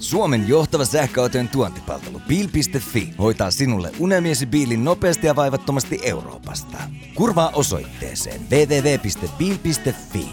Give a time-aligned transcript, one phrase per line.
[0.00, 6.76] Suomen johtava sähköautojen tuontipalvelu Bil.fi hoitaa sinulle unelmiesi biilin nopeasti ja vaivattomasti Euroopasta.
[7.14, 10.28] Kurvaa osoitteeseen www.bil.fi.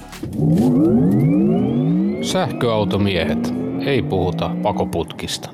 [2.31, 3.53] Sähköautomiehet.
[3.85, 5.49] Ei puhuta pakoputkista.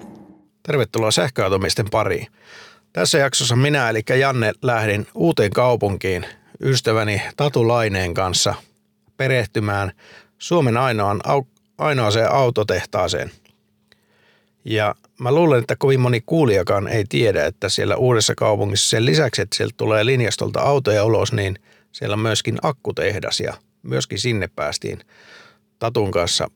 [0.64, 2.28] Tervetuloa sähköautomiesten pariin.
[2.94, 6.26] Tässä jaksossa minä eli Janne lähdin uuteen kaupunkiin
[6.62, 8.56] ystäväni Tatu Laineen kanssa
[9.18, 9.92] perehtymään
[10.38, 11.22] Suomen ainoan,
[11.78, 13.32] ainoaseen autotehtaaseen.
[14.66, 19.42] Ja mä luulen, että kovin moni kuulijakaan ei tiedä, että siellä uudessa kaupungissa sen lisäksi,
[19.42, 21.60] että sieltä tulee linjastolta autoja ulos, niin
[21.92, 23.54] siellä on myöskin akkutehdas ja
[23.84, 25.00] myöskin sinne päästiin
[25.80, 26.48] Tatun kanssa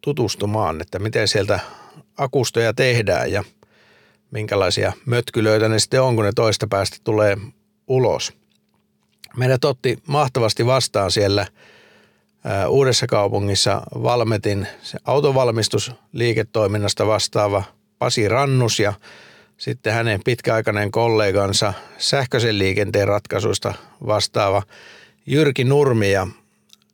[0.00, 1.60] tutustumaan, että miten sieltä
[2.16, 3.44] akustoja tehdään ja
[4.30, 7.36] minkälaisia mötkylöitä ne sitten on, kun ne toista päästä tulee
[7.88, 8.32] ulos.
[9.36, 11.46] Meidät otti mahtavasti vastaan siellä
[12.68, 17.62] Uudessa kaupungissa Valmetin se autovalmistusliiketoiminnasta vastaava
[17.98, 18.92] Pasi Rannus ja
[19.56, 23.74] sitten hänen pitkäaikainen kollegansa sähköisen liikenteen ratkaisuista
[24.06, 24.62] vastaava
[25.26, 26.26] Jyrki Nurmi ja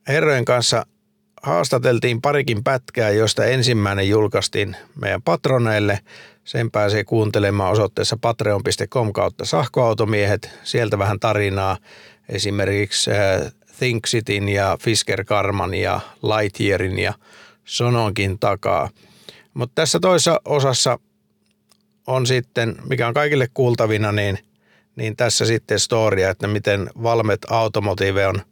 [0.08, 0.86] herrojen kanssa
[1.42, 5.98] haastateltiin parikin pätkää, josta ensimmäinen julkaistiin meidän patroneille.
[6.44, 10.50] Sen pääsee kuuntelemaan osoitteessa patreon.com kautta sahkoautomiehet.
[10.64, 11.76] Sieltä vähän tarinaa
[12.28, 13.10] esimerkiksi
[13.80, 17.14] ThinkSitin ja Fisker Karman ja Lightyearin ja
[17.64, 18.88] Sononkin takaa.
[19.54, 20.98] Mutta tässä toisessa osassa
[22.06, 24.38] on sitten, mikä on kaikille kuultavina, niin,
[24.96, 28.42] niin tässä sitten storia, että miten Valmet Automotive on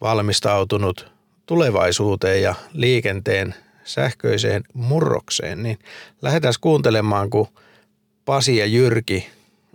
[0.00, 1.12] valmistautunut
[1.46, 5.78] tulevaisuuteen ja liikenteen sähköiseen murrokseen, niin
[6.22, 7.48] lähdetään kuuntelemaan, kun
[8.24, 9.28] Pasi ja Jyrki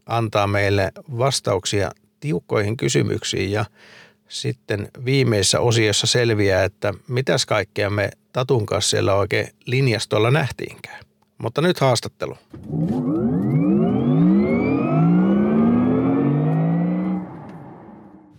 [0.05, 3.65] antaa meille vastauksia tiukkoihin kysymyksiin ja
[4.27, 10.99] sitten viimeisessä osiossa selviää, että mitäs kaikkea me Tatun kanssa siellä oikein linjastolla nähtiinkään.
[11.37, 12.37] Mutta nyt haastattelu.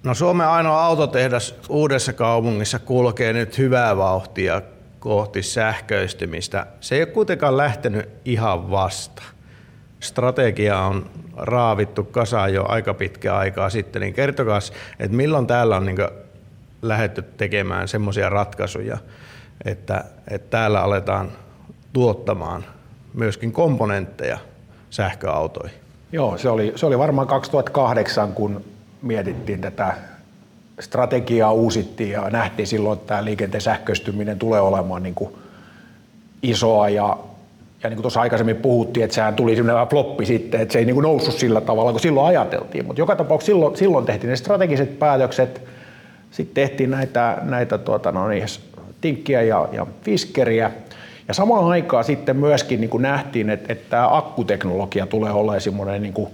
[0.04, 4.62] No Suomen ainoa autotehdas uudessa kaupungissa kulkee nyt hyvää vauhtia
[4.98, 6.66] kohti sähköistymistä.
[6.80, 9.22] Se ei ole kuitenkaan lähtenyt ihan vasta.
[10.00, 14.58] Strategia on raavittu kasaan jo aika pitkä aikaa sitten, niin kertokaa,
[15.00, 15.96] että milloin täällä on niin
[16.82, 18.98] lähdetty tekemään semmoisia ratkaisuja,
[19.64, 21.32] että, että täällä aletaan
[21.92, 22.64] tuottamaan
[23.14, 24.38] myöskin komponentteja
[24.90, 25.78] sähköautoihin?
[26.12, 28.64] Joo, se oli, se oli varmaan 2008, kun
[29.02, 29.94] mietittiin tätä
[30.80, 35.34] strategiaa, uusittiin ja nähtiin silloin, että tämä liikenteen sähköistyminen tulee olemaan niin kuin
[36.42, 37.18] isoa ja
[37.82, 40.84] ja niin kuin tuossa aikaisemmin puhuttiin, että sehän tuli semmoinen floppi sitten, että se ei
[40.84, 42.86] niin kuin noussut sillä tavalla, kun silloin ajateltiin.
[42.86, 45.62] Mutta joka tapauksessa silloin, silloin tehtiin ne strategiset päätökset,
[46.30, 48.46] sitten tehtiin näitä, näitä tuota, no niin,
[49.00, 50.70] tinkkiä ja, ja fiskeriä.
[51.28, 56.02] Ja samaan aikaan sitten myöskin niin kuin nähtiin, että, että tämä akkuteknologia tulee olemaan semmoinen
[56.02, 56.28] niin kuin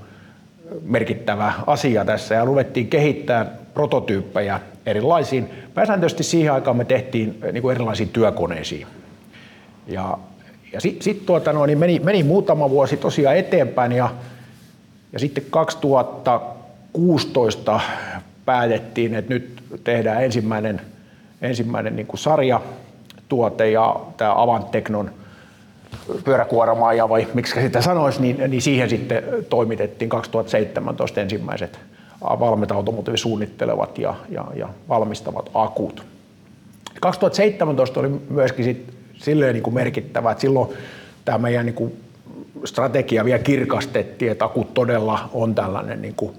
[0.83, 5.51] merkittävä asia tässä ja ruvettiin kehittää prototyyppejä erilaisiin.
[5.75, 8.87] Pääsääntöisesti siihen aikaan me tehtiin niin kuin erilaisiin työkoneisiin.
[9.87, 10.19] Ja
[10.73, 14.11] ja sitten sit tuota, no, niin meni, meni muutama vuosi tosiaan eteenpäin ja,
[15.13, 17.81] ja sitten 2016
[18.45, 20.81] päätettiin, että nyt tehdään ensimmäinen,
[21.43, 25.11] ensimmäinen niin kuin sarjatuote ja tämä Avantteknon
[26.25, 31.81] pyöräkuormaaja vai miksi sitä sanoisi, niin, niin siihen sitten toimitettiin 2017 ensimmäiset
[32.23, 32.71] valmet
[33.15, 36.05] suunnittelevat ja, ja, ja valmistavat akut.
[37.01, 40.69] 2017 oli myöskin sit silleen niin kuin merkittävä, että silloin
[41.25, 41.93] tämä meidän niin kuin
[42.65, 46.33] strategia vielä kirkastettiin, että akut todella on tällainen, niin kuin,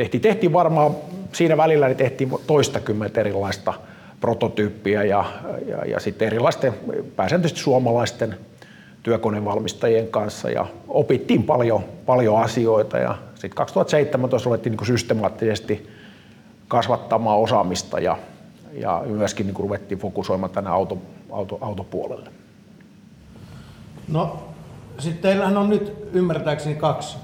[0.00, 0.96] tehtiin, tehtiin varmaan
[1.32, 3.74] siinä välillä niin tehtiin toistakymmentä erilaista
[4.20, 5.24] prototyyppiä ja,
[5.66, 6.74] ja, ja sitten erilaisten
[7.16, 8.36] pääsääntöisesti suomalaisten
[9.02, 15.88] työkonevalmistajien kanssa ja opittiin paljon, paljon asioita ja sitten 2017 alettiin niin systemaattisesti
[16.68, 18.18] kasvattamaan osaamista ja,
[18.72, 20.98] ja myöskin niin ruvettiin fokusoimaan tänne auto,
[21.30, 22.30] auto, autopuolelle.
[24.08, 24.42] No
[24.98, 27.16] sitten teillähän on nyt ymmärtääkseni kaksi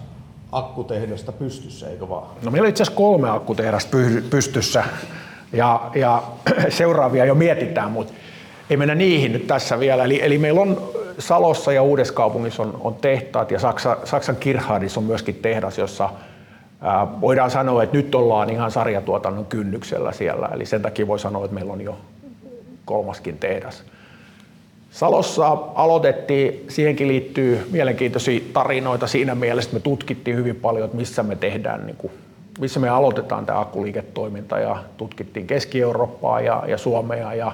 [0.59, 2.27] akkutehdasta pystyssä, eikö vaan?
[2.43, 3.97] No meillä on itse asiassa kolme akkutehdasta
[4.31, 4.85] pystyssä
[5.53, 6.23] ja, ja
[6.69, 8.13] seuraavia jo mietitään, mutta
[8.71, 10.05] ei mennä niihin nyt tässä vielä.
[10.05, 10.83] Eli, eli meillä on
[11.19, 16.11] Salossa ja Uudessaupungissa on, on tehtaat ja Saksa, Saksan Kirchhardissa on myöskin tehdas, jossa
[16.81, 20.49] ää, voidaan sanoa, että nyt ollaan ihan sarjatuotannon kynnyksellä siellä.
[20.53, 21.99] Eli sen takia voi sanoa, että meillä on jo
[22.85, 23.85] kolmaskin tehdas.
[24.97, 29.07] Salossa aloitettiin, siihenkin liittyy mielenkiintoisia tarinoita.
[29.07, 32.13] Siinä mielessä, että me tutkittiin hyvin paljon, että missä me tehdään, niin kuin,
[32.61, 34.59] missä me aloitetaan tämä akkuliiketoiminta.
[34.59, 37.35] Ja tutkittiin Keski-Eurooppaa ja, ja Suomea.
[37.35, 37.53] Ja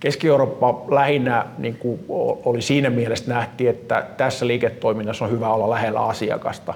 [0.00, 2.00] Keski-Eurooppa lähinnä niin kuin
[2.44, 6.74] oli siinä mielessä nähtiin, että tässä liiketoiminnassa on hyvä olla lähellä asiakasta.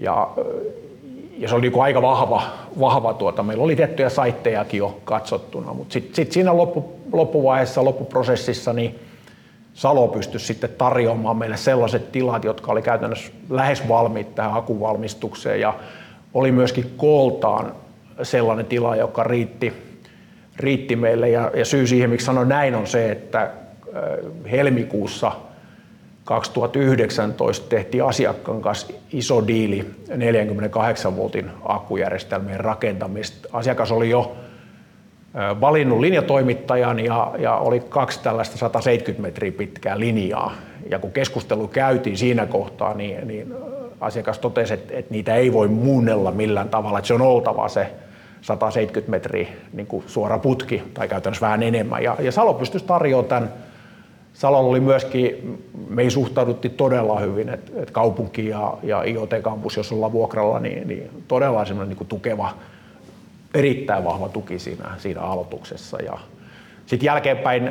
[0.00, 0.30] Ja,
[1.40, 2.42] ja se oli niin aika vahva,
[2.80, 3.42] vahva tuota.
[3.42, 8.98] meillä oli tiettyjä saittejakin jo katsottuna, mutta sitten sit siinä loppu, loppuvaiheessa, loppuprosessissa, niin
[9.74, 15.74] Salo pystyi sitten tarjoamaan meille sellaiset tilat, jotka oli käytännössä lähes valmiit tähän akuvalmistukseen ja
[16.34, 17.72] oli myöskin kooltaan
[18.22, 19.72] sellainen tila, joka riitti,
[20.56, 23.50] riitti meille ja, ja syy siihen, miksi sanon näin, on se, että
[24.50, 25.32] helmikuussa
[26.30, 33.48] 2019 tehtiin asiakkaan kanssa iso diili 48 voltin akkujärjestelmien rakentamista.
[33.52, 34.36] Asiakas oli jo
[35.60, 40.54] valinnut linjatoimittajan ja, ja oli kaksi tällaista 170 metriä pitkää linjaa.
[40.90, 43.54] Ja kun keskustelu käytiin siinä kohtaa, niin, niin
[44.00, 47.86] asiakas totesi, että, että niitä ei voi muunnella millään tavalla, että se on oltava se
[48.40, 52.02] 170 metriä niin kuin suora putki tai käytännössä vähän enemmän.
[52.02, 53.69] Ja, ja Salo pystyisi tarjoamaan tämän.
[54.40, 55.58] Salolla oli myöskin,
[55.88, 61.10] meihin suhtauduttiin todella hyvin, että, että kaupunki ja, ja IoT-kampus, jos ollaan vuokralla, niin, niin
[61.28, 62.54] todella semmoinen niin tukeva,
[63.54, 66.02] erittäin vahva tuki siinä, siinä aloituksessa.
[66.02, 66.18] Ja
[66.86, 67.70] sitten jälkeenpäin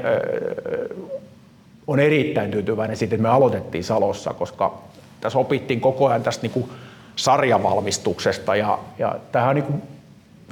[1.87, 4.77] on erittäin tyytyväinen siitä, että me aloitettiin Salossa, koska
[5.21, 6.69] tässä opittiin koko ajan tästä niin kuin
[7.15, 9.81] sarjavalmistuksesta ja, ja tämähän on niin kuin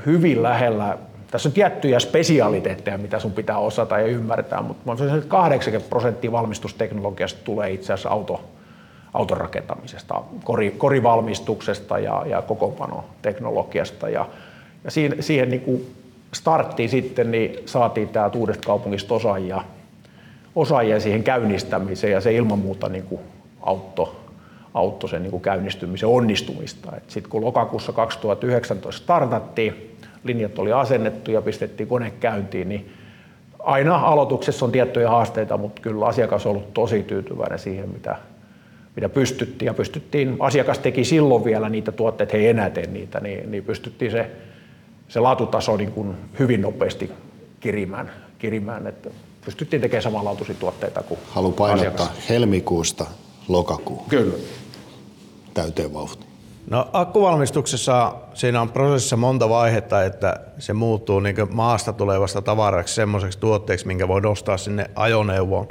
[0.06, 0.98] hyvin lähellä,
[1.32, 5.90] tässä on tiettyjä spesialiteetteja, mitä sun pitää osata ja ymmärtää, mutta mä sanoisin, että 80
[5.90, 8.44] prosenttia valmistusteknologiasta tulee itse asiassa auto,
[9.14, 14.10] auton rakentamisesta, kori, korivalmistuksesta ja, ja kokoonpanoteknologiasta.
[14.10, 14.26] Ja,
[14.84, 15.96] ja siihen, siihen niin kuin
[16.34, 19.64] starttiin sitten niin saatiin täältä uudesta kaupungista osaajia,
[20.56, 23.22] osaajia siihen käynnistämiseen ja se ilman muuta niin kuin
[23.62, 24.12] auttoi
[24.74, 26.92] auttoi sen niin kuin käynnistymisen onnistumista.
[27.08, 32.94] Sitten kun lokakuussa 2019 startattiin, linjat oli asennettu ja pistettiin kone käyntiin, niin
[33.60, 38.16] aina aloituksessa on tiettyjä haasteita, mutta kyllä asiakas on ollut tosi tyytyväinen siihen, mitä,
[38.96, 39.66] mitä pystyttiin.
[39.66, 43.64] Ja pystyttiin, asiakas teki silloin vielä niitä tuotteita, he ei enää tee niitä, niin, niin
[43.64, 44.32] pystyttiin se,
[45.08, 47.12] se laatutaso niin kuin hyvin nopeasti
[47.60, 49.10] kirimään, kirimään että
[49.46, 52.30] pystyttiin tekemään samanlaatuisia tuotteita kuin Haluan painottaa asiakas.
[52.30, 53.06] helmikuusta
[53.48, 54.04] lokakuun.
[54.10, 54.34] Kyllä
[55.54, 56.27] täyteen vauhtiin?
[56.70, 63.40] No akkuvalmistuksessa siinä on prosessissa monta vaihetta, että se muuttuu niin maasta tulevasta tavaraksi semmoiseksi
[63.40, 65.68] tuotteeksi, minkä voi nostaa sinne ajoneuvoon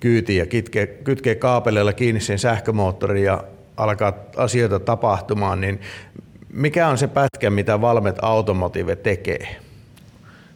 [0.00, 3.44] kyytiin ja kytkee, kytkee kaapeleilla kiinni sen sähkömoottoriin ja
[3.76, 5.80] alkaa asioita tapahtumaan, niin
[6.52, 9.56] mikä on se pätkä, mitä Valmet Automotive tekee?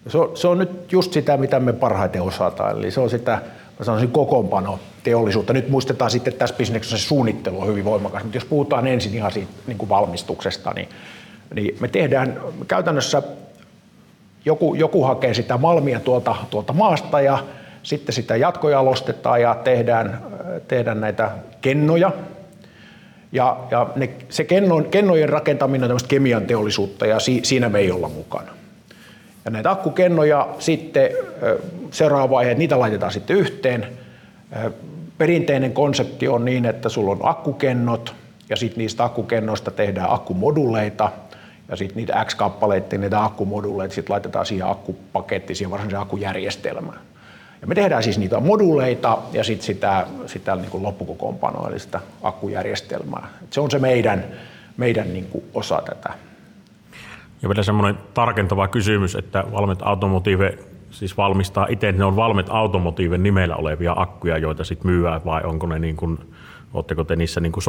[0.09, 2.79] Se on, se on nyt just sitä, mitä me parhaiten osataan.
[2.79, 3.43] Eli se on sitä,
[3.79, 5.53] mä sanoisin, kokoonpano teollisuutta.
[5.53, 9.33] Nyt muistetaan sitten, tässä bisneksessä se suunnittelu on hyvin voimakas, mutta jos puhutaan ensin ihan
[9.33, 10.89] siitä niin kuin valmistuksesta, niin,
[11.55, 13.23] niin me tehdään käytännössä,
[14.45, 17.45] joku, joku hakee sitä malmia tuolta, tuolta maasta ja
[17.83, 20.23] sitten sitä jatkojalostetaan ja tehdään,
[20.69, 21.31] tehdään näitä
[21.61, 22.13] kennoja.
[23.33, 27.91] Ja, ja ne, se kenno, kennojen rakentaminen on kemian teollisuutta ja si, siinä me ei
[27.91, 28.62] olla mukana.
[29.45, 31.11] Ja näitä akkukennoja sitten
[31.91, 33.87] seuraava vaihe, niitä laitetaan sitten yhteen.
[35.19, 38.15] Perinteinen konsepti on niin, että sulla on akkukennot
[38.49, 41.11] ja sitten niistä akkukennoista tehdään akkumoduleita
[41.69, 47.01] ja sitten niitä X-kappaleita, niitä akkumoduleita sitten laitetaan siihen akkupakettiin, siihen varsinaiseen akkujärjestelmään.
[47.61, 52.01] Ja me tehdään siis niitä moduleita ja sitten sitä, sitä niin kuin loppukokoonpanoa, eli sitä
[52.23, 53.29] akkujärjestelmää.
[53.43, 54.25] Et se on se meidän,
[54.77, 56.15] meidän niin kuin osa tätä.
[57.43, 60.59] Ja vielä semmoinen tarkentava kysymys, että Valmet Automotive
[60.91, 65.67] siis valmistaa itse, ne on Valmet Automotive nimellä olevia akkuja, joita sitten myyvät, vai onko
[65.67, 66.19] ne niin kuin,
[66.75, 67.63] Oletteko te niissä niin kuin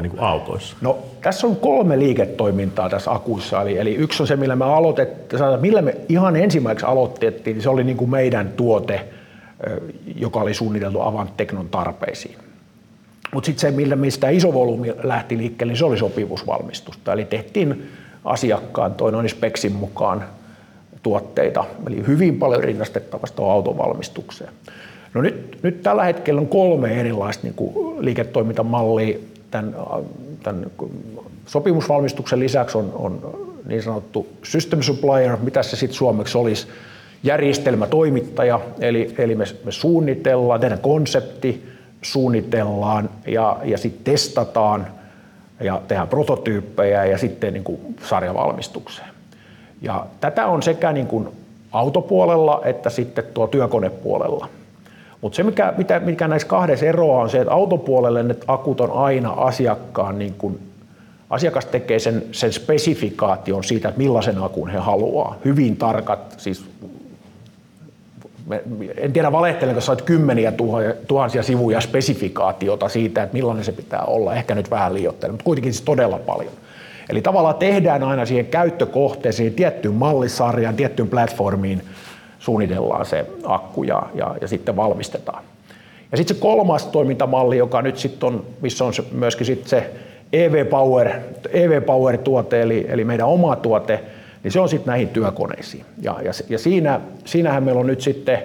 [0.00, 0.76] niin kuin autoissa?
[0.80, 3.62] No, tässä on kolme liiketoimintaa tässä akuissa.
[3.62, 7.68] Eli, eli yksi on se, millä me, aloitettiin, millä me ihan ensimmäiseksi aloitettiin, niin se
[7.68, 9.08] oli niin kuin meidän tuote,
[10.16, 12.38] joka oli suunniteltu Avant Teknon tarpeisiin.
[13.34, 17.12] Mutta sitten se, millä mistä iso volyymi lähti liikkeelle, niin se oli sopimusvalmistusta.
[17.12, 17.88] Eli tehtiin
[18.24, 20.24] asiakkaan toi noin speksin mukaan
[21.02, 24.50] tuotteita, eli hyvin paljon rinnastettavasta autovalmistukseen.
[25.14, 29.18] No nyt, nyt tällä hetkellä on kolme erilaista niin kuin liiketoimintamallia.
[29.50, 29.76] Tämän,
[30.42, 30.66] tämän
[31.46, 36.66] sopimusvalmistuksen lisäksi on, on niin sanottu system supplier, mitä se sitten suomeksi olisi,
[37.22, 41.64] järjestelmätoimittaja, eli, eli me, me suunnitellaan, tehdään konsepti,
[42.02, 44.86] suunnitellaan ja, ja sitten testataan
[45.64, 49.08] ja tehdään prototyyppejä ja sitten niin kuin sarjavalmistukseen.
[49.82, 51.28] Ja tätä on sekä niin kuin
[51.72, 54.48] autopuolella että sitten tuo työkonepuolella.
[55.20, 58.92] Mutta se, mikä, mitä, mikä näissä kahdessa eroa on se, että autopuolelle ne akut on
[58.92, 60.58] aina asiakkaan, niin kun,
[61.30, 65.36] asiakas tekee sen, sen spesifikaation siitä, että millaisen akun he haluaa.
[65.44, 66.64] Hyvin tarkat, siis
[68.96, 70.52] en tiedä valehtelenko, sä kymmeniä
[71.08, 74.34] tuhansia sivuja spesifikaatiota siitä, että millainen se pitää olla.
[74.34, 76.52] Ehkä nyt vähän liioittelen, mutta kuitenkin siis todella paljon.
[77.08, 81.82] Eli tavallaan tehdään aina siihen käyttökohteeseen, tiettyyn mallisarjaan, tiettyyn platformiin
[82.38, 85.44] suunnitellaan se akku ja, ja, ja sitten valmistetaan.
[86.12, 89.90] Ja sitten se kolmas toimintamalli, joka nyt sitten on, missä on myöskin sitten se
[90.32, 91.10] EV Power,
[91.52, 94.00] EV Power tuote, eli, eli meidän oma tuote,
[94.44, 95.84] niin se on sitten näihin työkoneisiin.
[96.02, 98.42] Ja, ja, ja siinä, siinähän meillä on nyt sitten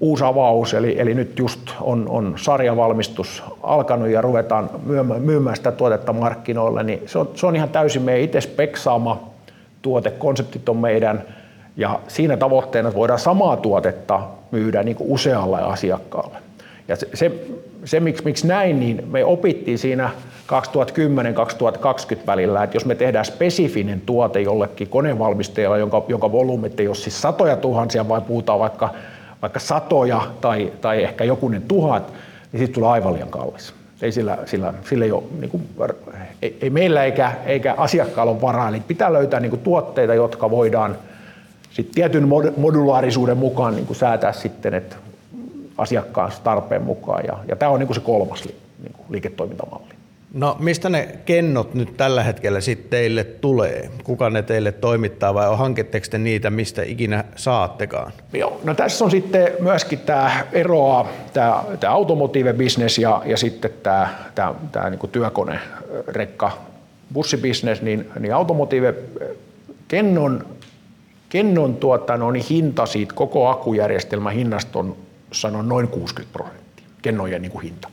[0.00, 5.72] uusi avaus, eli, eli nyt just on, on sarjavalmistus alkanut ja ruvetaan myymään, myymään sitä
[5.72, 9.30] tuotetta markkinoille, niin se on, se on ihan täysin meidän itse speksaama
[9.82, 11.22] tuote, konseptit on meidän,
[11.76, 14.20] ja siinä tavoitteena, voidaan samaa tuotetta
[14.50, 16.38] myydä niin usealle asiakkaalle.
[16.88, 17.32] Ja se, se,
[17.84, 20.10] se miksi, miksi näin, niin me opittiin siinä
[20.48, 26.96] 2010-2020 välillä, että jos me tehdään spesifinen tuote jollekin konevalmistajalle, jonka, jonka volyymit ei ole
[26.96, 28.90] siis satoja tuhansia, vai puhutaan vaikka,
[29.42, 32.12] vaikka satoja tai, tai ehkä jokunen tuhat,
[32.52, 33.74] niin siitä tulee aivan liian kallis.
[34.02, 35.68] Ei sillä, sillä, sillä ei, ole, niin kuin,
[36.42, 38.68] ei, ei meillä eikä, eikä asiakkaalla ole varaa.
[38.68, 40.96] Eli pitää löytää niin kuin, tuotteita, jotka voidaan
[41.70, 44.96] sit tietyn modulaarisuuden mukaan niin kuin säätää sitten, että
[45.78, 47.24] asiakkaan tarpeen mukaan.
[47.26, 49.97] Ja, ja tämä on niin kuin se kolmas niin kuin liiketoimintamalli.
[50.34, 53.90] No mistä ne kennot nyt tällä hetkellä sitten teille tulee?
[54.04, 58.12] Kuka ne teille toimittaa vai hankitteko te niitä, mistä ikinä saattekaan?
[58.32, 64.08] Joo, no tässä on sitten myöskin tämä eroa, tämä, tämä automotive-business ja, ja sitten tämä,
[64.34, 65.60] tämä, tämä niin työkone,
[66.08, 66.58] rekka,
[67.12, 68.94] bussibisnes, niin, niin automotive
[69.88, 70.46] kennon,
[71.28, 74.96] kennon tuota, no, niin hinta siitä koko akkujärjestelmän hinnasta on
[75.32, 77.88] sanon noin 60 prosenttia, kennojen niin kuin hinta.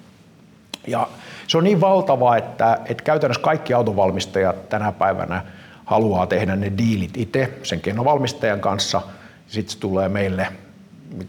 [0.88, 1.08] Ja
[1.48, 5.42] se on niin valtava, että, että käytännössä kaikki autovalmistajat tänä päivänä
[5.86, 9.02] haluaa tehdä ne diilit itse sen kennovalmistajan kanssa.
[9.48, 10.48] Sitten se tulee meille,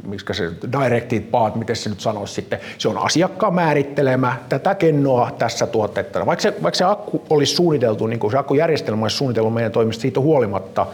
[0.07, 5.31] miksi se directed part, miten se nyt sanoisi sitten, se on asiakkaan määrittelemä tätä kennoa
[5.39, 6.27] tässä tuotteessa.
[6.27, 10.03] Vaikka se, vaikka se akku olisi suunniteltu, niin kuin se akkujärjestelmä olisi suunniteltu meidän toimesta
[10.03, 10.87] siitä huolimatta,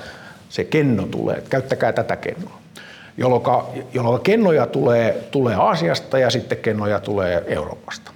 [0.49, 2.59] se kenno tulee, että käyttäkää tätä kennoa.
[3.17, 3.43] Jolloin,
[3.95, 8.11] jolloin kennoja tulee, tulee Aasiasta ja sitten kennoja tulee Euroopasta.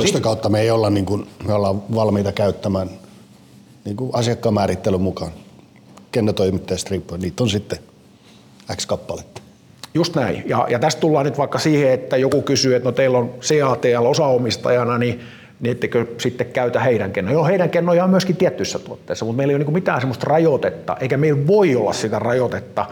[0.00, 2.90] Tuosta kautta me ei olla, niin kuin, me ollaan valmiita käyttämään
[3.84, 5.32] niin kuin asiakkaan määrittelyn mukaan.
[6.12, 7.78] Kennotoimittajasta riippuen, niitä on sitten
[8.76, 9.42] X kappaletta.
[9.94, 10.42] Just näin.
[10.46, 14.06] Ja, ja tästä tullaan nyt vaikka siihen, että joku kysyy, että no teillä on CATL
[14.06, 15.20] osaomistajana, niin,
[15.60, 17.34] niin ettekö sitten käytä heidän kennoja.
[17.34, 20.96] Joo, heidän kennoja on myöskin tiettyissä tuotteissa, mutta meillä ei ole niin mitään sellaista rajoitetta,
[21.00, 22.86] eikä meillä voi olla sitä rajoitetta,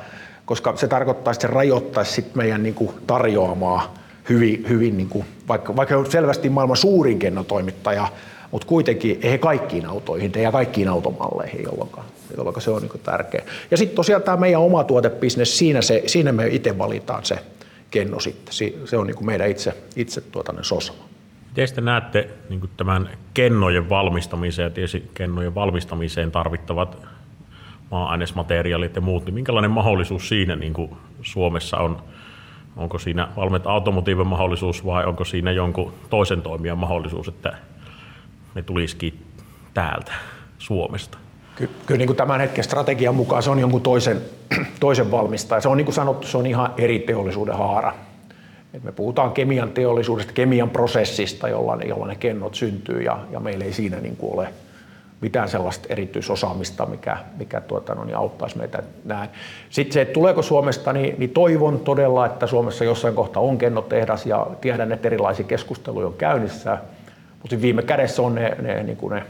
[0.44, 3.94] koska se tarkoittaa, että se rajoittaisi sitten meidän niin kuin tarjoamaa
[4.28, 8.08] hyvin, hyvin niin kuin, vaikka, vaikka on selvästi maailman suurin kennotoimittaja,
[8.50, 11.90] mutta kuitenkin ei he kaikkiin autoihin ja kaikkiin automalleihin, jolloin,
[12.36, 13.44] jolloin se on niin tärkeä.
[13.70, 17.38] Ja sitten tosiaan tämä meidän oma tuotebisnes, siinä, se, siinä me itse valitaan se
[17.90, 18.54] kenno sitten.
[18.84, 21.04] Se on niin meidän itse, itse tuota, sosama.
[21.48, 26.98] Miten te näette niin tämän kennojen valmistamiseen ja tietysti kennojen valmistamiseen tarvittavat
[27.90, 30.74] maa-ainesmateriaalit ja muut, niin minkälainen mahdollisuus siinä niin
[31.22, 32.02] Suomessa on
[32.76, 37.56] Onko siinä Valmet Automotiiven mahdollisuus vai onko siinä jonkun toisen toimijan mahdollisuus, että
[38.54, 39.24] ne tulisikin
[39.74, 40.12] täältä
[40.58, 41.18] Suomesta?
[41.56, 44.20] Ky- kyllä niin kuin tämän hetken strategian mukaan se on jonkun toisen,
[44.80, 45.60] toisen valmistaja.
[45.60, 47.94] Se on niin kuin sanottu, se on ihan eri teollisuuden haara.
[48.74, 53.40] Et me puhutaan kemian teollisuudesta, kemian prosessista, jolla ne, jolla ne kennot syntyy ja, ja
[53.40, 54.48] meillä ei siinä niin kuin ole
[55.24, 59.30] mitään sellaista erityisosaamista, mikä, mikä tuota, no, niin auttaisi meitä näin.
[59.70, 64.26] Sitten se, että tuleeko Suomesta, niin, niin toivon todella, että Suomessa jossain kohtaa on kennotehdas
[64.26, 66.78] ja tiedän, että erilaisia keskusteluja on käynnissä,
[67.42, 69.22] mutta viime kädessä on ne, ne, niin kuin ne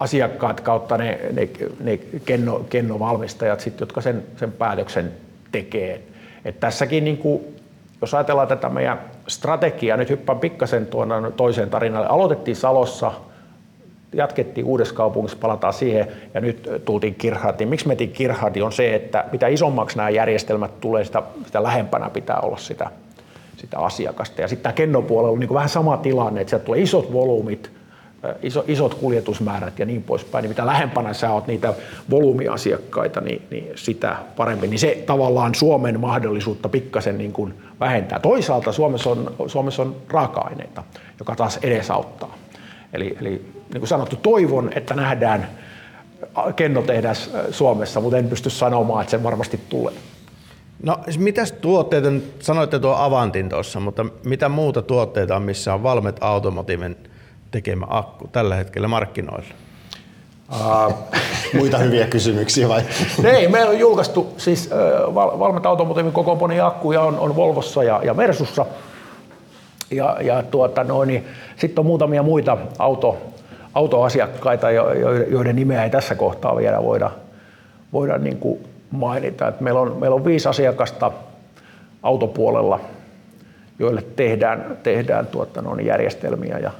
[0.00, 1.48] asiakkaat kautta ne, ne,
[1.80, 5.12] ne kenno, kennovalmistajat, sit, jotka sen, sen päätöksen
[5.52, 6.02] tekee.
[6.44, 7.42] Et tässäkin, niin kuin,
[8.00, 12.06] jos ajatellaan tätä meidän strategiaa, nyt hyppään pikkasen tuonne toiseen tarinalle.
[12.06, 13.12] Aloitettiin Salossa–
[14.12, 17.68] jatkettiin uudessa kaupungissa, palataan siihen ja nyt tultiin Kirhardiin.
[17.68, 22.40] Miksi metin Kirhardi on se, että mitä isommaksi nämä järjestelmät tulee, sitä, sitä lähempänä pitää
[22.40, 22.90] olla sitä,
[23.56, 24.40] sitä asiakasta.
[24.40, 27.70] Ja sitten tämä kennopuolella on niin vähän sama tilanne, että sieltä tulee isot volyymit,
[28.42, 31.74] iso, isot kuljetusmäärät ja niin poispäin, niin mitä lähempänä sä oot niitä
[32.10, 34.66] volyymiasiakkaita, niin, niin sitä parempi.
[34.66, 38.18] Niin se tavallaan Suomen mahdollisuutta pikkasen niin kuin vähentää.
[38.18, 40.82] Toisaalta Suomessa on, Suomessa on raaka-aineita,
[41.18, 42.34] joka taas edesauttaa.
[42.92, 45.48] Eli, eli niin kuin sanottu, toivon, että nähdään
[46.56, 49.94] kennotehdas Suomessa, mutta en pysty sanomaan, että se varmasti tulee.
[50.82, 55.82] No mitäs tuotteita, nyt sanoitte tuo Avantin tuossa, mutta mitä muuta tuotteita on, missä on
[55.82, 56.96] Valmet Automotiven
[57.50, 59.48] tekemä akku tällä hetkellä markkinoilla?
[60.52, 60.94] Uh,
[61.54, 62.82] Muita hyviä kysymyksiä vai?
[63.24, 68.14] Ei, meillä on julkaistu siis äh, Valmet Automotiivin kokoonpanoja akkuja on, on Volvossa ja, ja
[68.14, 68.66] Mersussa.
[69.90, 73.16] Ja, ja tuota, no, niin, sitten on muutamia muita auto,
[73.78, 74.70] autoasiakkaita,
[75.30, 77.10] joiden nimeä ei tässä kohtaa vielä voida,
[77.92, 78.58] voida niin kuin
[78.90, 79.48] mainita.
[79.48, 81.12] Että meillä, on, meillä on viisi asiakasta
[82.02, 82.80] autopuolella,
[83.78, 86.70] joille tehdään, tehdään tuota, no, niin järjestelmiä ja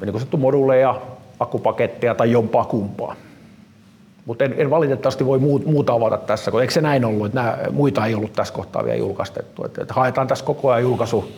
[0.00, 1.00] niin kuin moduleja,
[1.40, 3.16] akkupaketteja tai jompaa kumpaa.
[4.26, 7.58] Mutta en, en, valitettavasti voi muuta avata tässä, kun eikö se näin ollut, että nämä,
[7.70, 9.64] muita ei ollut tässä kohtaa vielä julkaistettu.
[9.64, 11.32] Että haetaan tässä koko ajan julkaisu,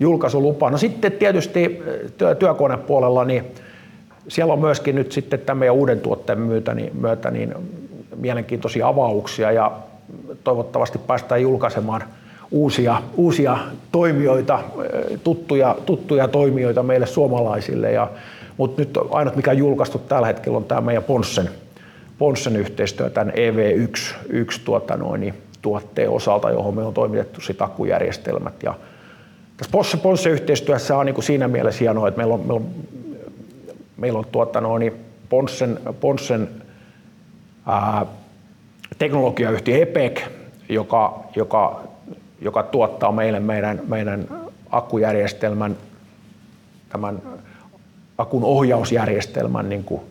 [0.00, 0.70] julkaisulupa.
[0.70, 1.82] No sitten tietysti
[2.18, 3.44] työ, työkonepuolella, niin
[4.28, 7.54] siellä on myöskin nyt sitten tämän meidän uuden tuotteen myötä niin, myötä, niin
[8.16, 9.72] mielenkiintoisia avauksia ja
[10.44, 12.02] toivottavasti päästään julkaisemaan
[12.50, 13.58] uusia, uusia
[13.92, 14.58] toimijoita,
[15.24, 17.92] tuttuja, tuttuja toimijoita meille suomalaisille.
[17.92, 18.10] Ja,
[18.56, 21.50] mutta nyt ainut mikä on julkaistu tällä hetkellä on tämä meidän Ponssen,
[22.18, 28.62] Ponssen yhteistyö tämän EV1 1, tuota noin, tuotteen osalta, johon me on toimitettu sit akkujärjestelmät.
[28.62, 28.74] Ja
[29.56, 32.66] tässä Ponsse, Ponsse yhteistyössä on niin kuin siinä mielessä hienoa, että meillä on, meillä on,
[33.96, 34.92] meillä on tuota noin,
[35.28, 36.48] Ponssen, Ponssen
[37.66, 38.06] ää,
[38.98, 40.20] teknologiayhtiö EPEC,
[40.68, 41.80] joka, joka,
[42.40, 44.28] joka tuottaa meille meidän, meidän
[44.70, 45.76] akkujärjestelmän,
[46.88, 47.22] tämän
[48.18, 50.02] akun ohjausjärjestelmän niin kuin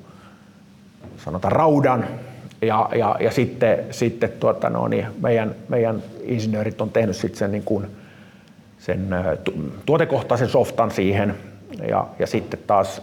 [1.17, 2.07] sanotaan raudan.
[2.61, 7.51] Ja, ja, ja sitten, sitten tuota, no, niin meidän, meidän insinöörit on tehnyt sitten sen,
[7.51, 7.87] niin kuin,
[8.81, 9.07] sen
[9.85, 11.37] tuotekohtaisen softan siihen
[11.87, 13.01] ja, ja sitten taas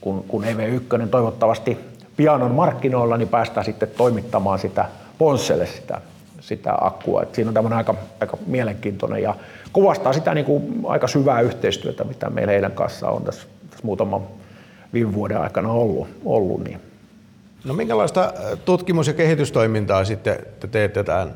[0.00, 1.78] kun, kun EV1 toivottavasti
[2.16, 4.84] pian on markkinoilla, niin päästään sitten toimittamaan sitä
[5.18, 6.00] Ponsselle sitä,
[6.40, 7.22] sitä akkua.
[7.22, 9.34] Et siinä on tämmöinen aika, aika mielenkiintoinen ja
[9.72, 14.20] kuvastaa sitä niin kuin aika syvää yhteistyötä, mitä meillä heidän kanssa on tässä, tässä muutaman
[14.92, 16.08] viime vuoden aikana ollut.
[16.24, 16.80] ollut niin.
[17.64, 18.32] No minkälaista
[18.64, 21.32] tutkimus- ja kehitystoimintaa sitten te teette tämän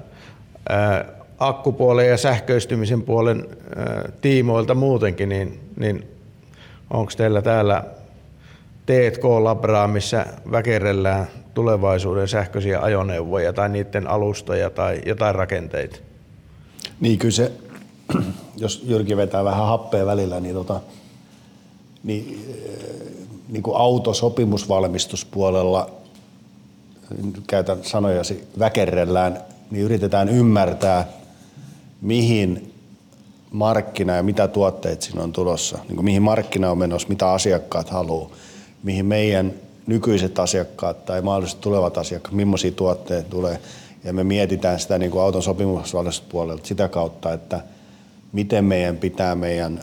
[1.40, 3.48] akkupuolen ja sähköistymisen puolen
[4.20, 6.08] tiimoilta muutenkin, niin, niin
[6.90, 7.84] onko teillä täällä
[8.86, 15.98] T&K-labraa, missä väkerellään tulevaisuuden sähköisiä ajoneuvoja tai niiden alustoja tai jotain rakenteita?
[17.00, 17.52] Niin kyllä se,
[18.56, 20.80] jos Jyrki vetää vähän happea välillä, niin, tota,
[22.02, 22.46] niin,
[23.48, 25.90] niin kuin autosopimusvalmistuspuolella
[27.46, 29.38] käytän sanojasi, väkerrellään,
[29.70, 31.19] niin yritetään ymmärtää,
[32.00, 32.74] mihin
[33.50, 37.90] markkina ja mitä tuotteet siinä on tulossa, niin kuin mihin markkina on menossa, mitä asiakkaat
[37.90, 38.30] haluaa,
[38.82, 39.52] mihin meidän
[39.86, 43.60] nykyiset asiakkaat tai mahdollisesti tulevat asiakkaat, millaisia tuotteet tulee.
[44.04, 47.60] Ja me mietitään sitä niin kuin auton sopimusvalmistuspuolelta sitä kautta, että
[48.32, 49.80] miten meidän pitää meidän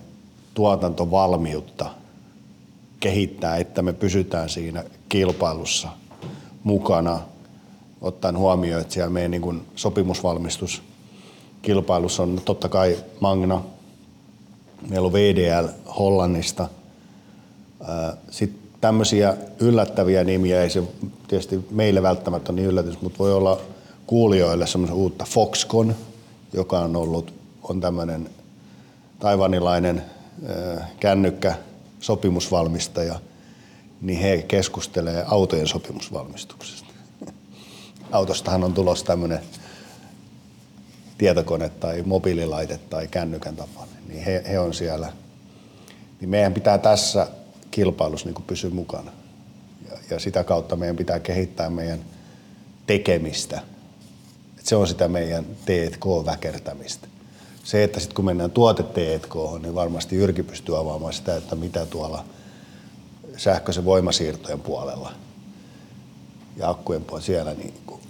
[0.54, 1.90] tuotantovalmiutta
[3.00, 5.90] kehittää, että me pysytään siinä kilpailussa–
[6.68, 7.20] mukana,
[8.02, 10.82] ottaen huomioon, että siellä meidän niin sopimusvalmistus
[11.68, 13.62] kilpailussa on totta kai Magna,
[14.90, 15.68] meillä on VDL
[16.00, 16.70] Hollannista.
[18.30, 20.84] Sitten tämmöisiä yllättäviä nimiä, ei se
[21.28, 23.60] tietysti meille välttämättä niin yllätys, mutta voi olla
[24.08, 25.94] kuulijoille semmoisen uutta Foxconn,
[26.54, 28.30] joka on ollut, on tämmöinen
[29.20, 30.04] taivanilainen
[31.00, 31.56] kännykkä
[32.00, 33.20] sopimusvalmistaja–
[34.02, 36.94] niin he keskustelee autojen sopimusvalmistuksesta.
[38.12, 39.40] Autostahan on tulossa tämmöinen
[41.18, 45.14] tietokone tai mobiililaite tai kännykän tapainen, niin he, he on siellä.
[46.22, 47.28] Niin meidän pitää tässä
[47.72, 49.12] kilpailussa niin pysyä mukana.
[49.92, 52.00] Ja, ja sitä kautta meidän pitää kehittää meidän
[52.88, 53.62] tekemistä.
[54.60, 57.08] Et se on sitä meidän T&K-väkertämistä.
[57.64, 61.86] Se, että sitten kun mennään tuote T&K, niin varmasti Jyrki pystyy avaamaan sitä, että mitä
[61.86, 62.26] tuolla–
[63.38, 65.12] sähköisen voimasiirtojen puolella
[66.58, 68.02] ja akkujen puolella siellä niin kuin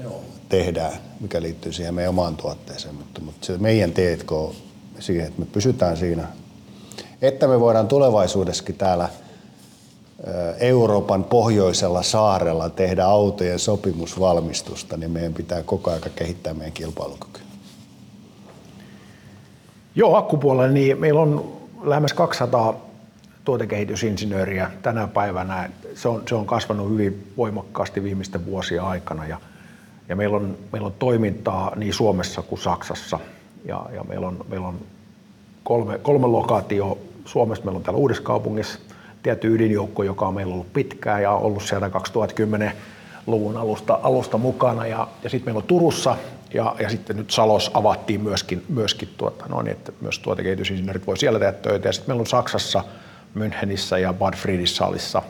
[0.49, 2.95] tehdään, mikä liittyy siihen meidän omaan tuotteeseen.
[2.95, 4.55] Mutta, mutta se meidän T&K
[4.99, 6.27] siihen, että me pysytään siinä,
[7.21, 9.09] että me voidaan tulevaisuudessakin täällä
[10.59, 17.41] Euroopan pohjoisella saarella tehdä autojen sopimusvalmistusta, niin meidän pitää koko ajan kehittää meidän kilpailukykyä.
[19.95, 22.86] Joo, akkupuolella niin meillä on lähemmäs 200
[23.47, 25.69] tuotekehitysinsinööriä tänä päivänä.
[25.95, 29.37] Se on, se on kasvanut hyvin voimakkaasti viimeisten vuosien aikana ja,
[30.09, 33.19] ja meillä, on, meillä on toimintaa niin Suomessa kuin Saksassa
[33.65, 34.79] ja, ja meillä on, meillä on
[35.63, 37.65] kolme, kolme lokaatio Suomessa.
[37.65, 38.79] Meillä on täällä Uudessa kaupungissa,
[39.23, 44.87] tietty ydinjoukko, joka on meillä ollut pitkään ja ollut sieltä 2010-luvun alusta, alusta mukana.
[44.87, 46.17] Ja, ja sitten meillä on Turussa
[46.53, 51.17] ja, ja sitten nyt Salos avattiin myöskin, myöskin tuota, no niin, että myös tuotekehitysinsinöörit voi
[51.17, 51.87] siellä tehdä töitä.
[51.87, 52.83] Ja sitten meillä on Saksassa,
[53.37, 55.23] Münchenissä ja Bad Friedrichshallissa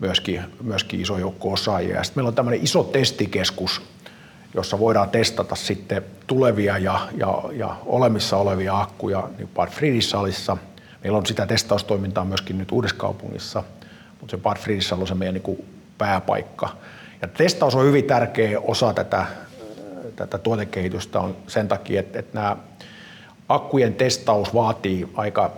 [0.00, 2.04] myöskin, myöskin iso joukko osaajia.
[2.04, 3.82] Sitten meillä on tämmöinen iso testikeskus,
[4.54, 10.56] jossa voidaan testata sitten tulevia ja, ja, ja olemissa olevia akkuja niin Bad Friedrichshallissa.
[11.02, 13.64] Meillä on sitä testaustoimintaa myöskin nyt Uudessa
[14.20, 15.66] mutta se Bad Friedrichshall on se meidän niin
[15.98, 16.68] pääpaikka.
[17.22, 19.26] Ja testaus on hyvin tärkeä osa tätä,
[20.16, 22.56] tätä tuotekehitystä on sen takia, että, että nämä
[23.48, 25.52] akkujen testaus vaatii aika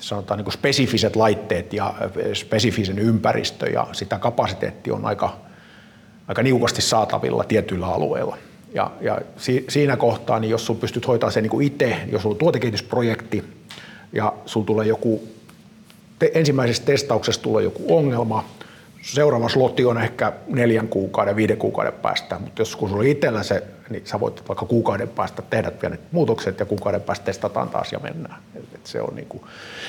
[0.00, 1.94] sanotaan niin spesifiset laitteet ja
[2.34, 5.36] spesifisen ympäristö ja sitä kapasiteetti on aika,
[6.28, 8.36] aika niukasti saatavilla tietyillä alueilla.
[8.74, 12.34] Ja, ja si, siinä kohtaa, niin jos sun pystyt hoitamaan sen niin itse, jos sulla
[12.34, 13.44] on tuotekehitysprojekti
[14.12, 15.28] ja sulla tulee joku,
[16.18, 18.44] te, ensimmäisessä testauksessa tulee joku ongelma,
[19.02, 23.42] seuraava slotti on ehkä neljän kuukauden, viiden kuukauden päästä, mutta jos kun sulla on itsellä
[23.42, 27.92] se, niin sä voit vaikka kuukauden päästä tehdä pienet muutokset ja kuukauden päästä testataan taas
[27.92, 28.42] ja mennään.
[28.74, 29.42] Et se on niin kuin.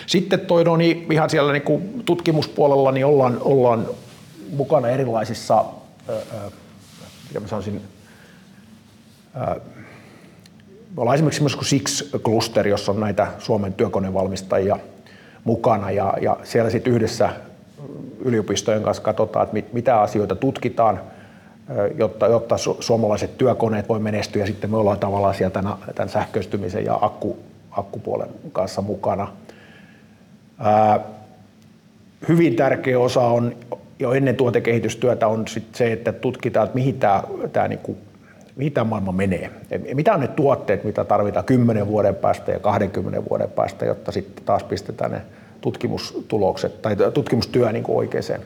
[0.07, 3.87] Sitten toi, no niin, ihan siellä niin kuin tutkimuspuolella niin ollaan, ollaan
[4.51, 5.65] mukana erilaisissa,
[7.27, 7.81] mitä mä sanoisin,
[10.95, 14.79] me ollaan esimerkiksi myös Six-klusteri, jossa on näitä Suomen työkonevalmistajia
[15.43, 17.29] mukana ja, ja siellä sitten yhdessä
[18.19, 21.01] yliopistojen kanssa katsotaan, että mitä asioita tutkitaan,
[21.97, 26.99] jotta, jotta suomalaiset työkoneet voi menestyä sitten me ollaan tavallaan siellä tämän, tämän sähköistymisen ja
[27.01, 27.37] akku,
[27.71, 29.27] akkupuolen kanssa mukana.
[30.59, 30.99] Ää,
[32.27, 33.55] hyvin tärkeä osa on
[33.99, 37.97] jo ennen tuotekehitystyötä on sit se, että tutkitaan, että mihin tämä, tämä, niin kuin,
[38.55, 39.49] mihin tämä maailma menee.
[39.93, 44.45] Mitä on ne tuotteet, mitä tarvitaan 10 vuoden päästä ja 20 vuoden päästä, jotta sitten
[44.45, 45.21] taas pistetään ne
[45.61, 48.41] tutkimustulokset tai tutkimustyö niin oikeaan,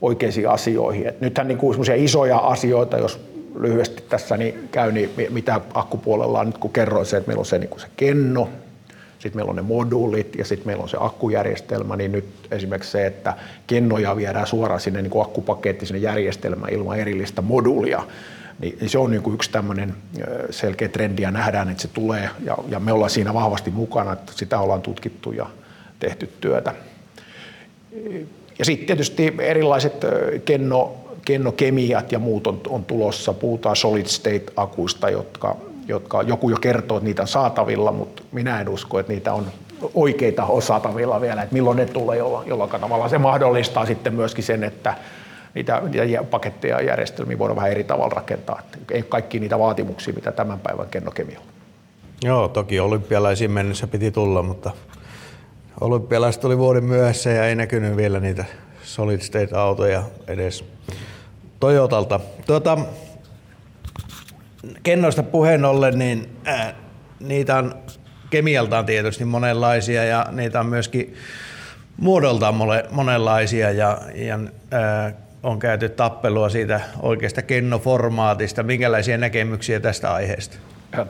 [0.00, 1.06] oikeisiin asioihin.
[1.06, 3.20] Et nythän niin kuin isoja asioita, jos
[3.60, 7.46] lyhyesti tässä niin käy, niin mitä akkupuolella on nyt kun kerroin se, että meillä on
[7.46, 8.48] se, niin kuin se kenno,
[9.18, 13.06] sitten meillä on ne moduulit ja sitten meillä on se akkujärjestelmä, niin nyt esimerkiksi se,
[13.06, 13.34] että
[13.66, 18.02] kennoja viedään suoraan sinne niin kuin akkupaketti sinne järjestelmään ilman erillistä moduulia,
[18.58, 19.94] niin se on niin kuin yksi tämmöinen
[20.50, 24.32] selkeä trendi ja nähdään, että se tulee ja, ja me ollaan siinä vahvasti mukana, että
[24.34, 25.46] sitä ollaan tutkittu ja
[25.98, 26.72] tehty työtä.
[28.58, 30.06] Ja sitten tietysti erilaiset
[30.44, 33.32] kenno, kennokemiat ja muut on, on tulossa.
[33.32, 35.56] Puhutaan solid state-akuista, jotka,
[35.88, 39.46] jotka joku jo kertoo, että niitä on saatavilla, mutta minä en usko, että niitä on
[39.94, 44.94] oikeita saatavilla vielä, että milloin ne tulee, jolloin, tavallaan se mahdollistaa sitten myöskin sen, että
[45.54, 48.62] niitä, niitä paketteja ja järjestelmiä voidaan vähän eri tavalla rakentaa.
[48.90, 51.46] Ei kaikki niitä vaatimuksia, mitä tämän päivän kennokemialla.
[52.24, 54.70] Joo, toki olympialaisiin mennessä piti tulla, mutta
[55.80, 58.44] olympialaiset oli vuoden myöhässä ja ei näkynyt vielä niitä
[58.82, 60.64] solid state autoja edes
[61.60, 62.20] Toyotalta.
[62.46, 62.78] Tuota,
[64.82, 66.74] kennoista puheen ollen, niin ää,
[67.20, 67.74] niitä on
[68.30, 71.14] kemialtaan tietysti monenlaisia ja niitä on myöskin
[71.96, 72.54] muodoltaan
[72.90, 74.38] monenlaisia ja, ja
[74.70, 75.12] ää,
[75.42, 78.62] on käyty tappelua siitä oikeasta kennoformaatista.
[78.62, 80.56] Minkälaisia näkemyksiä tästä aiheesta?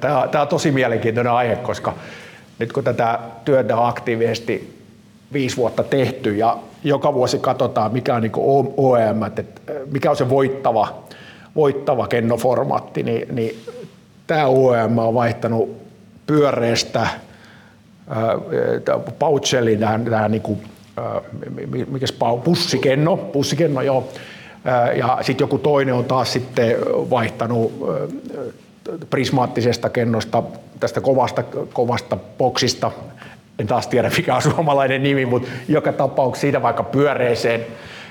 [0.01, 1.95] Tämä, tämä on tosi mielenkiintoinen aihe, koska
[2.59, 4.77] nyt kun tätä työtä on aktiivisesti
[5.33, 8.33] viisi vuotta tehty ja joka vuosi katsotaan, mikä on niin
[8.77, 9.43] OEM, että
[9.93, 11.03] mikä on se voittava,
[11.57, 13.61] voittava kennoformaatti, niin, niin
[14.27, 15.77] tämä OEM on vaihtanut
[16.27, 17.07] pyöreästä
[19.19, 20.63] poucheli tähän, tähän niin kuin,
[21.91, 22.07] mikä
[22.45, 24.09] pussikenno, pussikenno joo,
[24.97, 26.77] ja sitten joku toinen on taas sitten
[27.11, 27.73] vaihtanut
[29.11, 30.43] prismaattisesta kennosta,
[30.81, 32.91] tästä kovasta, kovasta boksista,
[33.59, 37.67] en taas tiedä mikä on suomalainen nimi, mutta joka tapauksessa siitä vaikka pyöreeseen.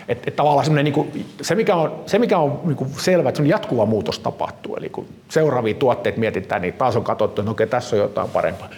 [0.07, 3.43] Että et tavallaan niin kuin, se mikä on, se mikä on niin kuin selvä, että
[3.43, 4.75] jatkuva muutos tapahtuu.
[4.75, 8.69] Eli kun seuraavia tuotteita mietitään, niin taas on katsottu, että okei, tässä on jotain parempaa.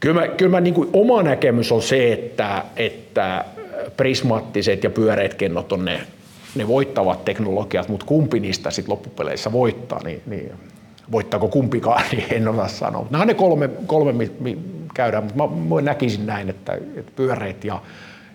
[0.00, 3.44] Kyllä, mä, kyllä mä, niin kuin, oma näkemys on se, että, että
[3.96, 6.00] prismaattiset ja pyöreät kennot on ne
[6.54, 10.52] ne voittavat teknologiat, mutta kumpi niistä sitten loppupeleissä voittaa, niin, niin
[11.12, 13.06] voittaako kumpikaan, niin en osaa sanoa.
[13.10, 14.58] Nämä on ne kolme, kolme mi, mi,
[14.94, 17.82] käydään, mutta mä, mä näkisin näin, että, että pyöreät ja,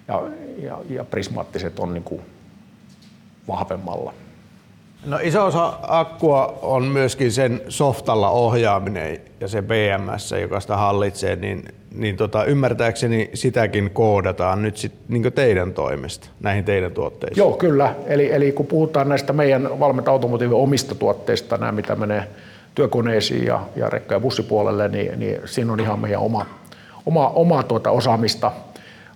[0.08, 0.24] ja,
[0.58, 2.22] ja, ja prismaattiset on niin kuin
[3.48, 4.14] vahvemmalla.
[5.06, 11.36] No iso osa akkua on myöskin sen softalla ohjaaminen ja se BMS, joka sitä hallitsee,
[11.36, 17.42] niin, niin tota, ymmärtääkseni sitäkin koodataan nyt sit, niin teidän toimesta näihin teidän tuotteisiin.
[17.42, 17.96] Joo, kyllä.
[18.08, 22.28] Eli, eli kun puhutaan näistä meidän valmet automotiivin omista tuotteista, nämä mitä menee
[22.76, 26.46] työkoneisiin ja, ja rekka- ja bussipuolelle, niin, niin siinä on ihan meidän oma,
[27.06, 28.52] oma, oma tuota osaamista,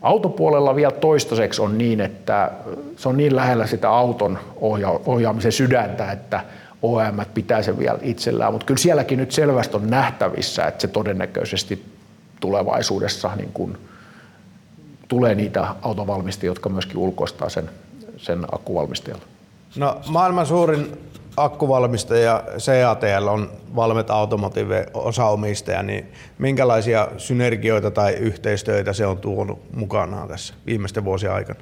[0.02, 2.52] Autopuolella vielä toistaiseksi on niin, että
[2.98, 6.44] se on niin lähellä sitä auton ohja- ohjaamisen sydäntä, että
[6.82, 11.86] OEM pitää sen vielä itsellään, mutta kyllä sielläkin nyt selvästi on nähtävissä, että se todennäköisesti
[12.40, 13.78] tulevaisuudessa niin kuin
[15.08, 17.70] tulee niitä autovalmistajia, jotka myöskin ulkoistaa sen,
[18.18, 19.24] sen akkuvalmistajalle.
[19.76, 20.98] No maailman suurin
[21.38, 30.28] akkuvalmistaja CATL on Valmet Automotive osaomistaja, niin minkälaisia synergioita tai yhteistyötä se on tuonut mukanaan
[30.28, 31.60] tässä viimeisten vuosien aikana?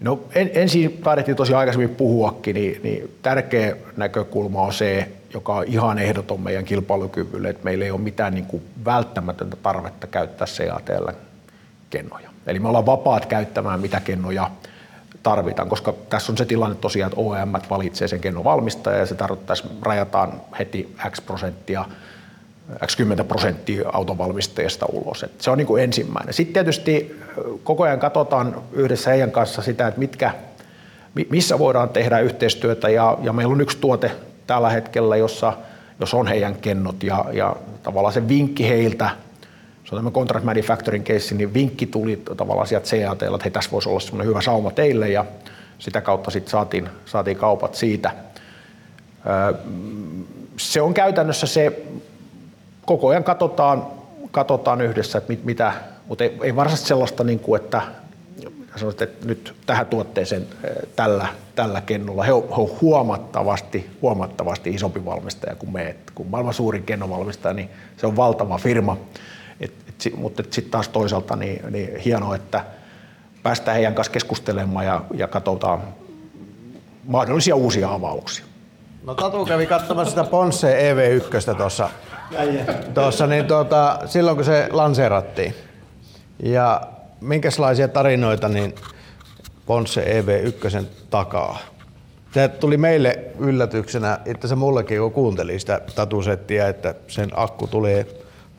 [0.00, 5.64] No en, ensin taidettiin tosiaan aikaisemmin puhuakin, niin, niin tärkeä näkökulma on se, joka on
[5.66, 12.30] ihan ehdoton meidän kilpailukyvylle, että meillä ei ole mitään niin kuin välttämätöntä tarvetta käyttää CATL-kennoja.
[12.46, 14.50] Eli me ollaan vapaat käyttämään mitä kennoja
[15.28, 19.14] tarvitaan, koska tässä on se tilanne tosiaan, että OEM valitsee sen kennon valmistaja ja se
[19.14, 21.84] tarkoittaa, että rajataan heti X prosenttia
[22.86, 25.22] X 10 prosenttia autovalmistajista ulos.
[25.22, 26.34] Et se on niin kuin ensimmäinen.
[26.34, 27.20] Sitten tietysti
[27.64, 30.34] koko ajan katsotaan yhdessä heidän kanssa sitä, että mitkä,
[31.30, 34.10] missä voidaan tehdä yhteistyötä ja, ja meillä on yksi tuote
[34.46, 35.52] tällä hetkellä, jossa,
[36.00, 39.10] jos on heidän kennot ja, ja tavallaan se vinkki heiltä,
[39.88, 43.70] se on tämä contract manufacturing case, niin vinkki tuli tavallaan sieltä CAT, että hei, tässä
[43.70, 45.24] voisi olla semmoinen hyvä sauma teille ja
[45.78, 48.10] sitä kautta sitten saatiin, saatiin kaupat siitä.
[50.56, 51.82] Se on käytännössä se,
[52.84, 53.86] koko ajan katsotaan,
[54.30, 55.72] katsotaan yhdessä, että mit, mitä,
[56.06, 57.82] mutta ei, ei varsinaisesti sellaista, niin kuin, että
[58.76, 60.46] sanoit, että nyt tähän tuotteeseen
[60.96, 62.22] tällä, tällä kennolla.
[62.22, 65.88] He ovat huomattavasti, huomattavasti isompi valmistaja kuin me.
[65.88, 68.96] Et kun maailman suurin kennovalmistaja, niin se on valtava firma.
[70.16, 72.64] Mutta sitten taas toisaalta niin, niin hienoa, että
[73.42, 75.82] päästään heidän kanssa keskustelemaan ja, ja katsotaan
[77.04, 78.44] mahdollisia uusia avauksia.
[79.04, 81.90] No Tatu kävi katsomassa sitä Ponsse EV1 tuossa,
[82.94, 85.54] tuossa niin tuota, silloin kun se lanseerattiin.
[86.42, 86.80] Ja
[87.20, 88.74] minkälaisia tarinoita niin
[89.66, 91.58] Ponsse EV1 takaa?
[92.34, 98.06] Se tuli meille yllätyksenä, että se mullekin kun kuunteli sitä tatusettia, että sen akku tulee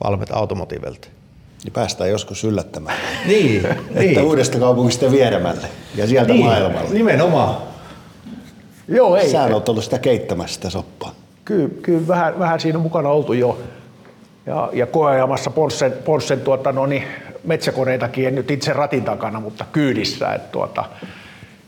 [0.04, 1.08] Valmet Automotivelta.
[1.64, 2.96] Niin päästään joskus yllättämään.
[3.26, 4.22] Niin, että niin.
[4.22, 6.90] uudesta kaupungista Vieremälle ja sieltä niin, maailmalle.
[6.90, 7.56] Nimenomaan.
[8.88, 9.28] Joo, ei.
[9.28, 11.14] Sä olet ollut sitä keittämässä sitä soppaa.
[11.44, 13.58] Kyllä, kyllä vähän, vähän siinä on mukana oltu jo.
[14.46, 17.02] Ja, ja koeajamassa Ponssen, Ponssen tuota, no niin,
[17.44, 20.34] metsäkoneitakin, en nyt itse ratin takana, mutta kyydissä.
[20.34, 20.84] Että tuota,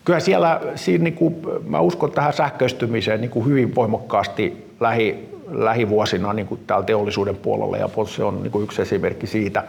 [0.05, 6.33] kyllä siellä, siinä niin kuin, mä uskon tähän sähköistymiseen niin kuin hyvin voimakkaasti lähi, lähivuosina
[6.33, 9.65] niin kuin täällä teollisuuden puolella ja Ponsse on niin kuin yksi esimerkki siitä.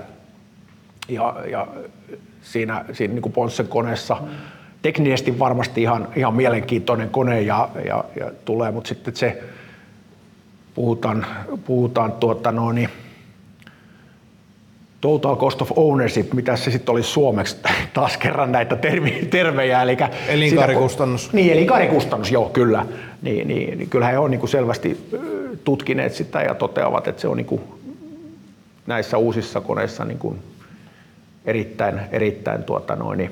[1.08, 1.68] Ja, ja
[2.42, 4.18] siinä, siinä niin kuin Ponssen koneessa
[4.82, 9.44] teknisesti varmasti ihan, ihan mielenkiintoinen kone ja, ja, ja tulee, mutta sitten se
[10.76, 11.26] puhutaan,
[11.66, 12.90] puhutaan tuota, no niin,
[15.02, 17.58] total cost of ownership, mitä se sitten olisi suomeksi,
[17.94, 19.82] taas kerran näitä termi, termejä.
[19.82, 21.24] Eli elinkaarikustannus.
[21.24, 22.86] Sitä, niin, elinkaarikustannus, joo, kyllä.
[23.22, 25.10] Niin, niin, niin kyllähän he on niin selvästi
[25.64, 27.62] tutkineet sitä ja toteavat, että se on niin kuin
[28.88, 30.40] näissä uusissa koneissa niin kuin
[31.46, 33.32] erittäin, erittäin tuota noin, niin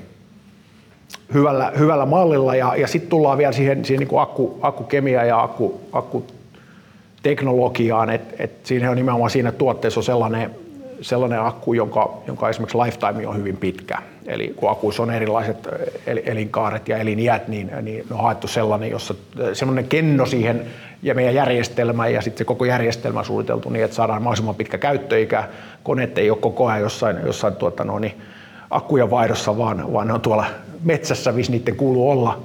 [1.34, 2.56] hyvällä, hyvällä mallilla.
[2.56, 8.65] Ja, ja sitten tullaan vielä siihen, siihen niin akku, akkukemia ja akku, akkuteknologiaan, että et
[8.65, 10.56] siinä on nimenomaan siinä tuotteessa on sellainen
[11.02, 13.98] sellainen akku, jonka, jonka esimerkiksi lifetime on hyvin pitkä.
[14.28, 15.68] Eli kun akuissa on erilaiset
[16.06, 19.16] elinkaaret ja eliniät, niin, niin on haettu sellainen, jossa
[19.54, 20.66] sellainen kenno siihen
[21.04, 25.44] ja meidän järjestelmä ja sitten se koko järjestelmä suunniteltu niin, että saadaan mahdollisimman pitkä käyttöikä.
[25.84, 28.22] Koneet ei ole koko ajan jossain, jossain tuota, no, niin,
[28.70, 30.46] akkuja vaihdossa, vaan, vaan ne on tuolla
[30.84, 32.42] metsässä, missä niiden kuuluu olla.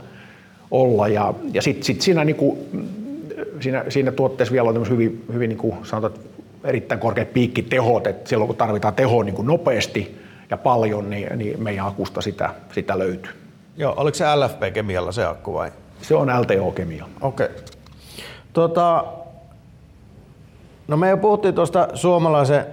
[0.71, 1.09] olla.
[1.09, 2.59] Ja, ja sitten sit siinä, niin kuin,
[3.61, 6.25] siinä, siinä tuotteessa vielä on hyvin, hyvin niin kuin sanotaan,
[6.67, 11.63] erittäin korkeat piikkitehot, että silloin kun tarvitaan tehoa niin kuin nopeasti ja paljon, niin, niin
[11.63, 13.33] meidän akusta sitä, sitä löytyy.
[13.77, 15.73] Joo, oliko se LFP-kemialla se akku vai?
[16.03, 17.05] Se on LTO-kemia.
[17.21, 17.47] Okei.
[17.47, 17.59] Okay.
[18.53, 19.05] Tota,
[20.89, 22.67] no me jo puhuttiin tuosta suomalaisen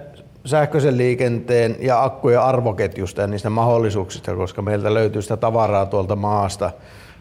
[0.44, 6.70] sähköisen liikenteen ja akkujen arvoketjusta ja niistä mahdollisuuksista, koska meiltä löytyy sitä tavaraa tuolta maasta.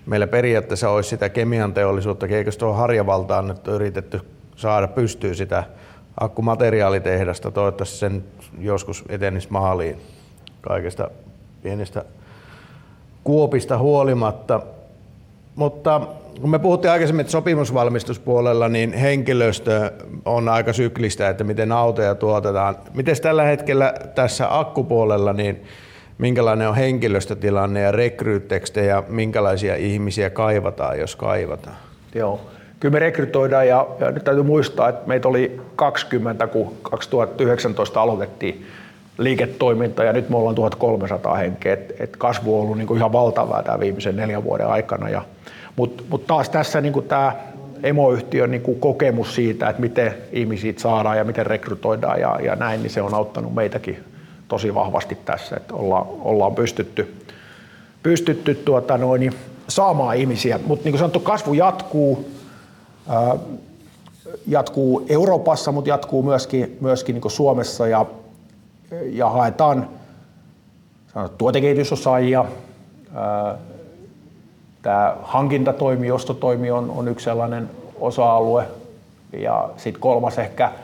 [0.05, 4.21] Meillä periaatteessa olisi sitä kemian teollisuutta, eikö tuohon Harjavaltaan nyt yritetty
[4.55, 5.63] saada pystyy sitä
[6.19, 7.51] akkumateriaalitehdasta.
[7.51, 8.23] Toivottavasti sen
[8.59, 9.97] joskus etenisi maaliin
[10.61, 11.11] kaikesta
[11.63, 12.05] pienistä
[13.23, 14.61] kuopista huolimatta.
[15.55, 16.01] Mutta
[16.41, 19.91] kun me puhuttiin aikaisemmin, että sopimusvalmistuspuolella, niin henkilöstö
[20.25, 22.75] on aika syklistä, että miten autoja tuotetaan.
[22.93, 25.63] Miten tällä hetkellä tässä akkupuolella, niin
[26.17, 31.77] minkälainen on henkilöstötilanne ja rekryyttekste ja minkälaisia ihmisiä kaivataan, jos kaivataan?
[32.15, 32.52] Joo
[32.83, 38.65] kyllä me rekrytoidaan ja, ja nyt täytyy muistaa, että meitä oli 20, kun 2019 aloitettiin
[39.17, 41.73] liiketoiminta ja nyt me ollaan 1300 henkeä.
[41.73, 45.23] Et, et kasvu on ollut niin kuin ihan valtavaa tämän viimeisen neljän vuoden aikana.
[45.75, 47.35] Mutta mut taas tässä niin kuin tämä
[47.83, 52.81] emoyhtiön niin kuin kokemus siitä, että miten ihmisiä saadaan ja miten rekrytoidaan ja, ja näin,
[52.81, 54.03] niin se on auttanut meitäkin
[54.47, 57.13] tosi vahvasti tässä, että ollaan, ollaan pystytty,
[58.03, 59.31] pystytty tuota noin,
[59.67, 60.59] saamaan ihmisiä.
[60.65, 62.42] Mutta niin kuin sanottu, kasvu jatkuu,
[64.47, 68.05] jatkuu Euroopassa, mutta jatkuu myöskin, myöskin niin Suomessa ja,
[69.05, 69.87] ja haetaan
[71.37, 72.45] tuotekehitysosaajia.
[74.81, 78.67] Tämä hankintatoimi, ostotoimi on, on yksi sellainen osa-alue.
[79.33, 80.71] Ja sitten kolmas ehkä–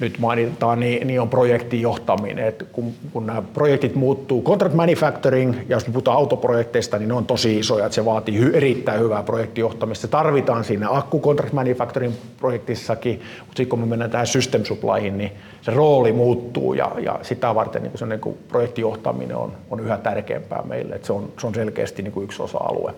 [0.00, 2.44] nyt mainitaan, niin, niin on projektijohtaminen.
[2.44, 7.14] Et kun, kun nämä projektit muuttuu, contract manufacturing, ja jos me puhutaan autoprojekteista, niin ne
[7.14, 10.02] on tosi isoja, että se vaatii hy, erittäin hyvää projektijohtamista.
[10.02, 15.18] Se tarvitaan siinä akku contract manufacturing projektissakin, mutta sitten kun me mennään tähän system supplyhin,
[15.18, 15.32] niin
[15.62, 20.62] se rooli muuttuu ja, ja sitä varten niin se niin projektijohtaminen on, on yhä tärkeämpää
[20.62, 20.94] meille.
[20.94, 22.94] Et se, on, se on selkeästi niin kuin yksi osa-alue,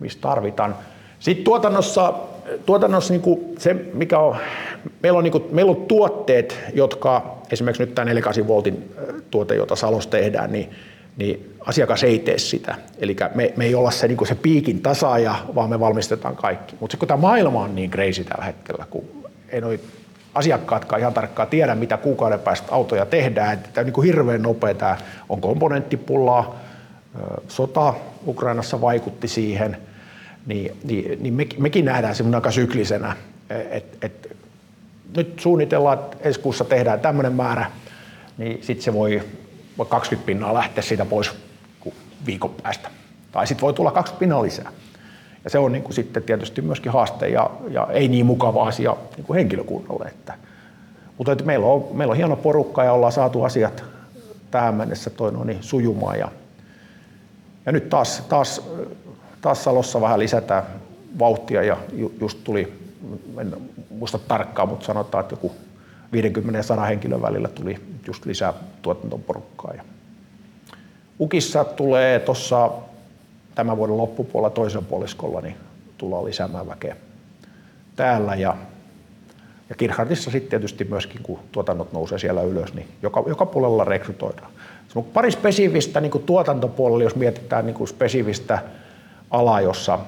[0.00, 0.74] mistä tarvitaan.
[1.18, 2.14] Sitten tuotannossa,
[2.66, 4.36] tuotannossa niin kuin se, mikä on,
[5.02, 8.94] meillä on, niin kuin, meillä on tuotteet, jotka esimerkiksi nyt tämä 48 voltin
[9.30, 10.70] tuote, jota Salossa tehdään, niin,
[11.16, 12.74] niin asiakas ei tee sitä.
[12.98, 16.76] Eli me, me ei olla se, niin kuin se piikin tasaaja, vaan me valmistetaan kaikki.
[16.80, 19.04] Mutta kun tämä maailma on niin crazy tällä hetkellä, kun
[19.48, 19.80] ei noi
[20.34, 23.58] asiakkaatkaan ihan tarkkaan tiedä, mitä kuukauden päästä autoja tehdään.
[23.58, 24.74] Tämä on niin hirveän nopea.
[24.74, 24.96] Tämä
[25.28, 26.60] on komponenttipullaa,
[27.48, 27.94] sota
[28.26, 29.76] Ukrainassa vaikutti siihen–
[30.46, 33.16] niin, niin, niin me, mekin nähdään semmoinen aika syklisenä,
[33.70, 34.36] että et,
[35.16, 37.70] nyt suunnitellaan, että ensi kuussa tehdään tämmöinen määrä,
[38.38, 39.22] niin sitten se voi,
[39.78, 41.30] voi 20 pinnaa lähteä siitä pois
[42.26, 42.90] viikon päästä.
[43.32, 44.72] Tai sitten voi tulla 20 pinnaa lisää.
[45.44, 48.96] Ja se on niin kuin sitten tietysti myöskin haaste ja, ja ei niin mukava asia
[49.16, 50.04] niin kuin henkilökunnalle.
[50.04, 50.34] Että,
[51.18, 53.84] mutta että meillä, on, meillä on hieno porukka ja ollaan saatu asiat
[54.50, 56.18] tähän mennessä toi no niin, sujumaan.
[56.18, 56.28] Ja,
[57.66, 58.62] ja nyt taas, taas
[59.40, 60.62] taas Salossa vähän lisätään
[61.18, 61.76] vauhtia ja
[62.20, 62.72] just tuli,
[63.40, 63.56] en
[63.90, 65.52] muista tarkkaan, mutta sanotaan, että joku
[66.12, 67.76] 50 ja 100 henkilön välillä tuli
[68.06, 69.74] just lisää tuotantoporukkaa.
[69.74, 69.82] Ja
[71.20, 72.70] Ukissa tulee tuossa
[73.54, 75.56] tämän vuoden loppupuolella toisen puoliskolla, niin
[75.98, 76.96] tullaan lisäämään väkeä
[77.96, 78.56] täällä ja
[79.70, 84.52] ja Kirchardissa sitten tietysti myöskin, kun tuotannot nousee siellä ylös, niin joka, joka puolella rekrytoidaan.
[84.88, 88.58] Se on pari spesifistä niin tuotantopuolella, jos mietitään niin spesifistä
[89.30, 89.98] ala, jossa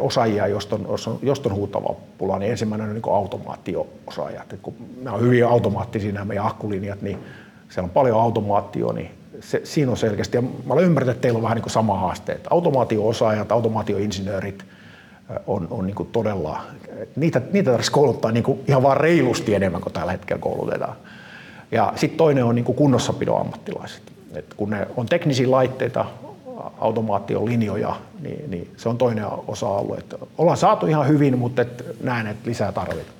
[0.00, 4.52] osaajia, josta on, josta on huutava pula, niin ensimmäinen on niin automaatio-osaajat.
[4.52, 7.18] Et kun nämä on hyvin automaattisia nämä meidän akkulinjat, niin
[7.68, 11.36] siellä on paljon automaatio, niin se, siinä on selkeästi, ja mä olen ymmärtänyt, että teillä
[11.36, 14.64] on vähän niin sama haaste, että automaatio-osaajat, automaatioinsinöörit
[15.46, 16.60] on, on niin todella,
[17.16, 20.96] niitä, niitä tarvitsisi kouluttaa niin ihan vaan reilusti enemmän kuin tällä hetkellä koulutetaan.
[21.72, 24.02] Ja sitten toinen on niin kunnossapidon ammattilaiset.
[24.34, 26.04] Et kun ne on teknisiä laitteita,
[26.78, 29.96] automaatiolinjoja, niin, niin se on toinen osa-alue.
[29.98, 33.16] Että ollaan saatu ihan hyvin, mutta et näen, että lisää tarvitaan.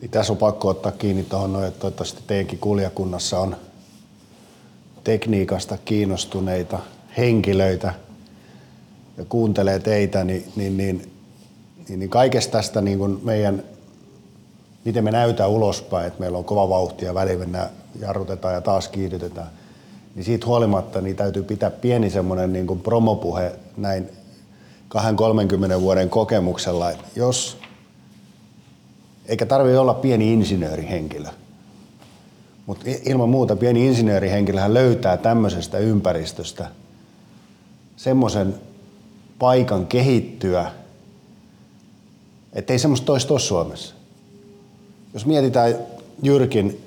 [0.00, 3.56] Niin tässä on pakko ottaa kiinni tuohon, että toivottavasti teidänkin kuljakunnassa on
[5.04, 6.78] tekniikasta kiinnostuneita
[7.16, 7.94] henkilöitä
[9.16, 11.12] ja kuuntelee teitä, niin, niin, niin,
[11.88, 13.62] niin, niin kaikesta tästä niin kuin meidän,
[14.84, 19.50] miten me näytään ulospäin, että meillä on kova vauhti ja välillä jarrutetaan ja taas kiihdytetään–
[20.14, 24.08] niin siitä huolimatta niin täytyy pitää pieni semmoinen niin kuin promopuhe näin
[25.78, 27.58] 20-30 vuoden kokemuksella, että jos,
[29.26, 31.28] eikä tarvitse olla pieni insinöörihenkilö,
[32.66, 36.68] mutta ilman muuta pieni insinöörihenkilöhän löytää tämmöisestä ympäristöstä
[37.96, 38.54] semmoisen
[39.38, 40.72] paikan kehittyä,
[42.52, 43.94] ettei semmoista toista ole Suomessa.
[45.14, 45.74] Jos mietitään
[46.22, 46.83] Jyrkin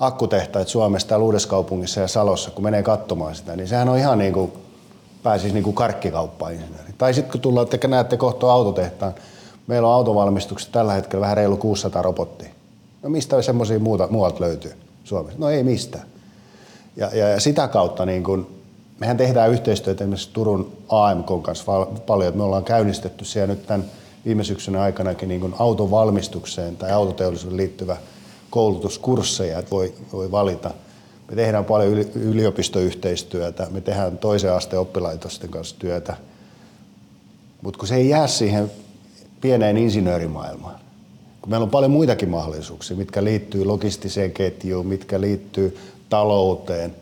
[0.00, 4.32] akkutehtaita Suomessa täällä Uudessa ja Salossa, kun menee katsomaan sitä, niin sehän on ihan niin
[4.32, 4.52] kuin
[5.22, 6.54] pääsisi niin kuin karkkikauppaan.
[6.98, 9.14] Tai sitten kun tullaan, että näette kohta autotehtaan,
[9.66, 12.48] meillä on autovalmistuksessa tällä hetkellä vähän reilu 600 robottia.
[13.02, 14.72] No mistä semmoisia muuta, muualta löytyy
[15.04, 15.40] Suomessa?
[15.40, 16.04] No ei mistään.
[16.96, 18.46] Ja, ja, ja sitä kautta niin kun,
[18.98, 22.36] mehän tehdään yhteistyötä esimerkiksi Turun AMK kanssa paljon.
[22.36, 23.84] Me ollaan käynnistetty siellä nyt tämän
[24.24, 27.96] viime syksyn aikanakin niin autovalmistukseen tai autoteollisuuden liittyvä–
[28.54, 30.70] koulutuskursseja, että voi, voi valita.
[31.30, 36.16] Me tehdään paljon yliopistoyhteistyötä, me tehdään toisen asteen oppilaitosten kanssa työtä,
[37.62, 38.70] mutta kun se ei jää siihen
[39.40, 40.80] pieneen insinöörimaailmaan,
[41.40, 45.78] kun meillä on paljon muitakin mahdollisuuksia, mitkä liittyy logistiseen ketjuun, mitkä liittyy
[46.08, 46.94] talouteen.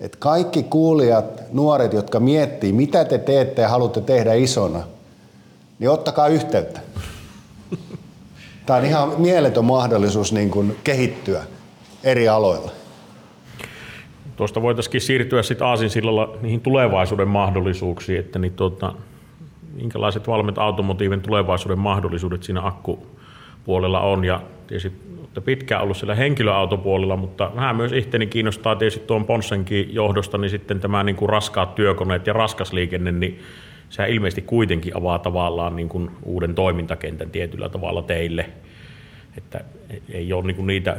[0.00, 4.82] Et kaikki kuulijat, nuoret, jotka miettii, mitä te teette ja haluatte tehdä isona,
[5.78, 6.80] niin ottakaa yhteyttä.
[8.66, 11.42] Tämä on ihan mieletön mahdollisuus niin kuin kehittyä
[12.04, 12.70] eri aloilla.
[14.36, 18.92] Tuosta voitaisiin siirtyä sitten aasinsillalla niihin tulevaisuuden mahdollisuuksiin, että niin tuota,
[19.74, 24.24] minkälaiset valmet automotiivin tulevaisuuden mahdollisuudet siinä akkupuolella on.
[24.24, 29.94] Ja tietysti olette pitkään ollut siellä henkilöautopuolella, mutta vähän myös itteni kiinnostaa tietysti tuon Ponsenkin
[29.94, 33.40] johdosta, niin sitten tämä niin kuin raskaat työkoneet ja raskas liikenne, niin
[33.88, 38.50] sehän ilmeisesti kuitenkin avaa tavallaan niin kuin uuden toimintakentän tietyllä tavalla teille.
[39.38, 39.60] Että
[40.08, 40.96] ei ole niin kuin niitä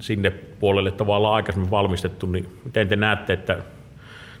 [0.00, 3.58] sinne puolelle tavallaan aikaisemmin valmistettu, niin miten te näette, että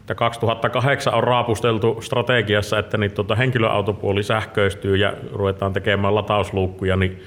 [0.08, 7.22] että 2008 on raapusteltu strategiassa, että niin tuota henkilöautopuoli sähköistyy ja ruvetaan tekemään latausluukkuja, niin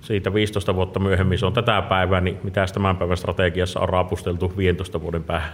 [0.00, 4.52] siitä 15 vuotta myöhemmin se on tätä päivää, niin mitä tämän päivän strategiassa on raapusteltu
[4.56, 5.52] 15 vuoden päähän?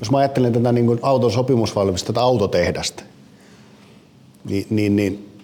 [0.00, 3.02] Jos mä ajattelen tätä niin auton sopimusvalmista, tätä autotehdasta,
[4.44, 5.40] niin, niin, niin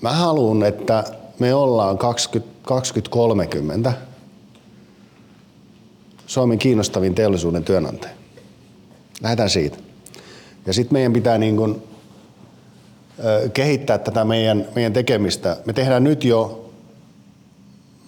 [0.00, 1.04] mä haluan, että
[1.38, 3.92] me ollaan 2030
[6.26, 8.14] Suomen kiinnostavin teollisuuden työnantaja.
[9.22, 9.78] Lähdetään siitä.
[10.66, 11.82] Ja sitten meidän pitää niin kuin,
[13.24, 15.56] ö, kehittää tätä meidän, meidän tekemistä.
[15.66, 16.70] Me tehdään nyt jo,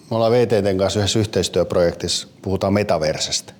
[0.09, 3.53] me ollaan VTTn kanssa yhdessä yhteistyöprojektissa, puhutaan metaversesta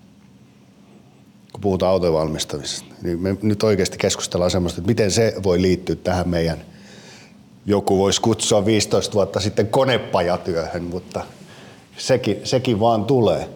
[1.56, 2.96] kun puhutaan autojen valmistamisesta.
[3.02, 6.66] Niin me nyt oikeasti keskustellaan semmoista, että miten se voi liittyä tähän meidän,
[7.66, 11.22] joku voisi kutsua 15 vuotta sitten konepajatyöhön, mutta
[11.98, 13.50] sekin, sekin vaan tulee.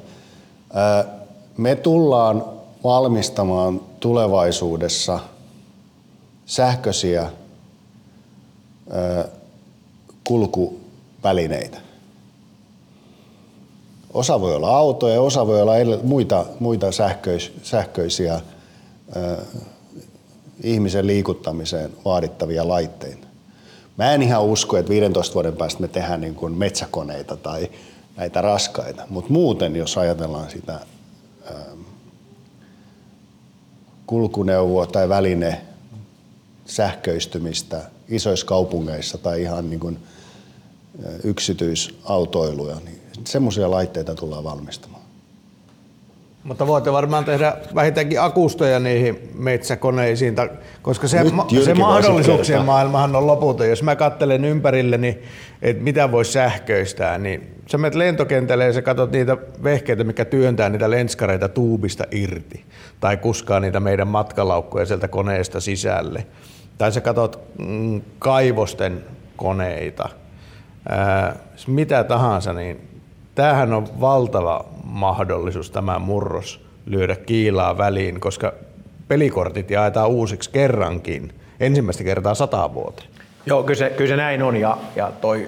[1.58, 2.46] Me tullaan
[2.84, 5.20] valmistamaan tulevaisuudessa
[6.46, 7.30] sähköisiä
[10.24, 11.78] kulkuvälineitä.
[14.14, 18.42] Osa voi olla autoja, osa voi olla muita, muita sähköis, sähköisiä
[19.16, 19.38] ö,
[20.64, 23.28] ihmisen liikuttamiseen vaadittavia laitteita.
[23.98, 27.70] Mä en ihan usko, että 15 vuoden päästä me tehdään niin kuin metsäkoneita tai
[28.16, 30.80] näitä raskaita, mutta muuten jos ajatellaan sitä
[31.52, 31.54] ö,
[34.06, 35.62] kulkuneuvoa tai väline
[36.66, 40.00] sähköistymistä isoissa kaupungeissa tai ihan niin kuin
[41.24, 45.00] yksityisautoiluja, niin semmoisia laitteita tullaan valmistamaan.
[46.44, 50.36] Mutta voitte varmaan tehdä vähintäänkin akustoja niihin metsäkoneisiin,
[50.82, 53.70] koska se, ma- se mahdollisuuksien maailmahan on loputon.
[53.70, 55.20] Jos mä katselen ympärilleni,
[55.62, 60.70] että mitä voisi sähköistää, niin sä menet lentokentälle ja sä katsot niitä vehkeitä, mikä työntää
[60.70, 62.66] niitä lenskareita tuubista irti.
[63.00, 66.28] Tai kuskaa niitä meidän matkalaukkuja sieltä koneesta sisälle.
[66.78, 69.04] Tai sä katsot mm, kaivosten
[69.36, 70.10] koneita.
[70.90, 71.36] Ää,
[71.68, 72.89] mitä tahansa, niin
[73.40, 78.54] tämähän on valtava mahdollisuus tämä murros lyödä kiilaa väliin, koska
[79.08, 83.08] pelikortit jaetaan uusiksi kerrankin, ensimmäistä kertaa sata vuoteen.
[83.46, 85.48] Joo, kyllä se, kyllä se näin on ja, ja toi,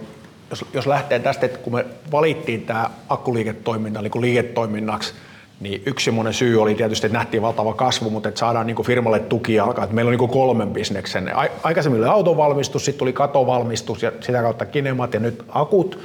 [0.50, 5.14] jos, jos lähtee tästä, että kun me valittiin tämä akkuliiketoiminta niin liiketoiminnaksi,
[5.60, 9.20] niin yksi semmoinen syy oli tietysti, että nähtiin valtava kasvu, mutta että saadaan niin firmalle
[9.20, 9.84] tuki alkaa.
[9.84, 11.32] Että meillä on niin kolmen bisneksen.
[11.64, 16.00] Aikaisemmin oli autovalmistus, sitten tuli katovalmistus ja sitä kautta kinemat ja nyt akut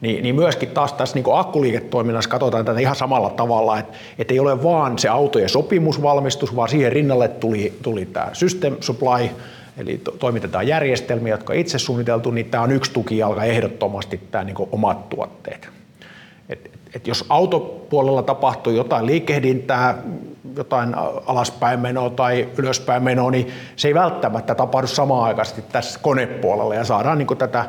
[0.00, 4.40] niin, niin myöskin taas tässä niin akkuliiketoiminnassa katsotaan tätä ihan samalla tavalla, että, että ei
[4.40, 9.30] ole vaan se autojen sopimusvalmistus, vaan siihen rinnalle tuli, tuli tämä system supply,
[9.76, 14.44] eli to, toimitetaan järjestelmiä, jotka on itse suunniteltu, niin tämä on yksi tukijalka ehdottomasti tämä
[14.44, 15.68] niin omat tuotteet.
[16.48, 19.98] Et, et jos autopuolella tapahtuu jotain liikehdintää,
[20.56, 20.94] jotain
[21.26, 26.84] alaspäin menoa tai ylöspäin menoa, niin se ei välttämättä tapahdu samaan aikaisesti tässä konepuolella ja
[26.84, 27.64] saadaan niin tätä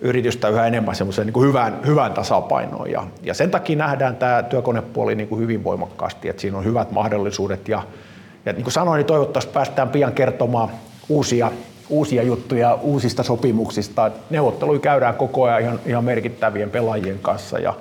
[0.00, 2.90] yritystä yhä enemmän semmoiseen niin hyvään, hyvään tasapainoon.
[2.90, 6.90] Ja, ja sen takia nähdään tämä työkonepuoli niin kuin hyvin voimakkaasti, että siinä on hyvät
[6.90, 7.68] mahdollisuudet.
[7.68, 7.82] Ja,
[8.46, 10.70] ja niin kuin sanoin, niin toivottavasti päästään pian kertomaan
[11.08, 11.52] uusia,
[11.88, 14.10] uusia juttuja uusista sopimuksista.
[14.30, 17.58] Neuvotteluja käydään koko ajan ihan, ihan merkittävien pelaajien kanssa.
[17.58, 17.74] Ja,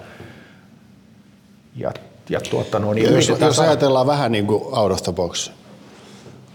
[1.75, 1.91] ja,
[2.29, 5.51] ja tuota, no, niin jos, jos ajatellaan vähän niin kuin out of the box,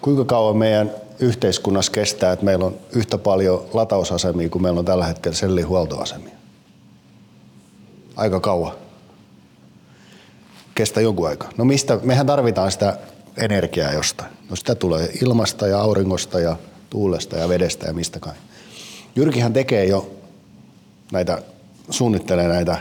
[0.00, 5.06] kuinka kauan meidän yhteiskunnassa kestää, että meillä on yhtä paljon latausasemia kuin meillä on tällä
[5.06, 6.34] hetkellä sellihuoltoasemia.
[8.16, 8.72] Aika kauan.
[10.74, 11.50] Kestää jonkun aikaa.
[11.56, 11.98] No mistä?
[12.02, 12.98] Mehän tarvitaan sitä
[13.36, 14.30] energiaa jostain.
[14.50, 16.56] No sitä tulee ilmasta ja auringosta ja
[16.90, 18.34] tuulesta ja vedestä ja mistä kai.
[19.16, 20.10] Jyrkihän tekee jo
[21.12, 21.42] näitä,
[21.90, 22.78] suunnittelee näitä,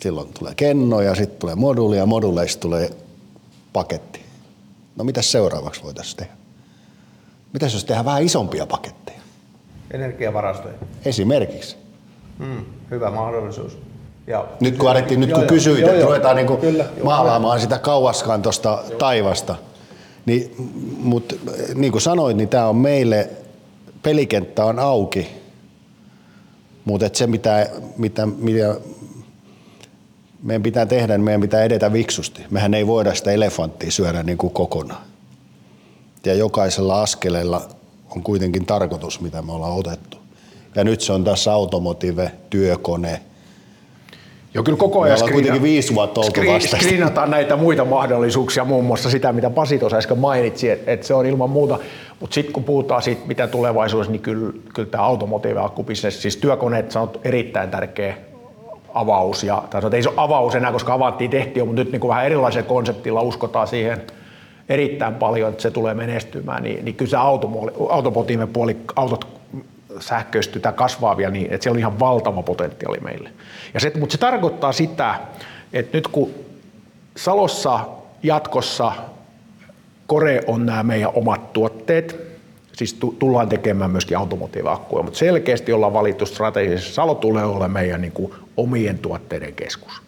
[0.00, 2.90] silloin tulee kenno ja sitten tulee moduuli ja moduleista tulee
[3.72, 4.20] paketti.
[4.96, 6.39] No mitä seuraavaksi voitaisiin tehdä?
[7.52, 9.20] Mitä jos tehdään vähän isompia paketteja?
[9.90, 10.74] Energiavarastoja.
[11.04, 11.76] Esimerkiksi.
[12.38, 13.78] Hmm, hyvä mahdollisuus.
[14.26, 17.56] Ja nyt kun alettiin, nyt kun kysyit, joo, että joo, ruvetaan niin kuin kyllä, maalaamaan
[17.56, 17.62] joo.
[17.62, 19.56] sitä kauaskaan tuosta taivasta,
[20.26, 20.54] niin,
[20.98, 21.34] mutta
[21.74, 23.30] niin kuin sanoit, niin tämä on meille,
[24.02, 25.28] pelikenttä on auki,
[26.84, 28.74] mutta se mitä, mitä, mitä
[30.42, 32.42] meidän pitää tehdä, niin meidän pitää edetä viksusti.
[32.50, 35.09] Mehän ei voida sitä elefanttia syödä niin kuin kokonaan.
[36.24, 37.62] Ja jokaisella askeleella
[38.16, 40.16] on kuitenkin tarkoitus, mitä me ollaan otettu.
[40.74, 43.20] Ja nyt se on tässä automotive, työkone.
[44.54, 48.84] Joo, kyllä koko ajan skriina, kuitenkin viisi vuotta oltu skri, skriinataan näitä muita mahdollisuuksia, muun
[48.84, 51.78] muassa sitä, mitä Pasi tuossa äsken mainitsi, että, että se on ilman muuta.
[52.20, 56.98] Mutta sitten kun puhutaan siitä, mitä tulevaisuudessa, niin kyllä, kyllä tämä automotive-akkubisnes, siis työkoneet, se
[56.98, 58.16] on erittäin tärkeä
[58.94, 59.44] avaus.
[59.44, 62.26] Ja, tai ei se ole avaus enää, koska avattiin tehtiin, mutta nyt niin kuin vähän
[62.26, 64.02] erilaisella konseptilla uskotaan siihen
[64.70, 67.16] erittäin paljon, että se tulee menestymään, niin, niin kyllä se
[67.90, 69.40] automotive puoli, autot
[70.00, 73.30] sähköistyy tai kasvaa vielä niin, että se on ihan valtava potentiaali meille.
[73.74, 75.14] Ja se, mutta se tarkoittaa sitä,
[75.72, 76.30] että nyt kun
[77.16, 77.80] Salossa
[78.22, 78.92] jatkossa
[80.06, 82.16] Kore on nämä meidän omat tuotteet,
[82.72, 88.12] siis tullaan tekemään myöskin automotiiviakkuja, mutta selkeästi ollaan valittu strategisesti, Salo tulee olemaan meidän niin
[88.12, 90.02] kuin omien tuotteiden keskus.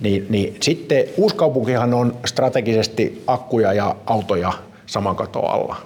[0.00, 4.52] Niin, niin sitten Uuskaupunkihan on strategisesti akkuja ja autoja
[4.86, 5.76] saman katon alla.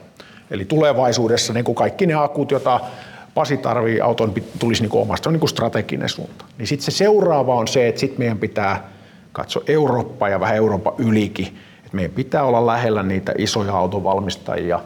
[0.51, 2.81] Eli tulevaisuudessa niin kuin kaikki ne akut, joita
[3.35, 6.45] Pasi tarvii auton, tulisi niin kuin omasta, on niin kuin strateginen suunta.
[6.59, 8.89] Niin sitten se seuraava on se, että sitten meidän pitää
[9.33, 11.47] katsoa Eurooppaa ja vähän Euroopan ylikin.
[11.47, 14.81] Että meidän pitää olla lähellä niitä isoja autovalmistajia,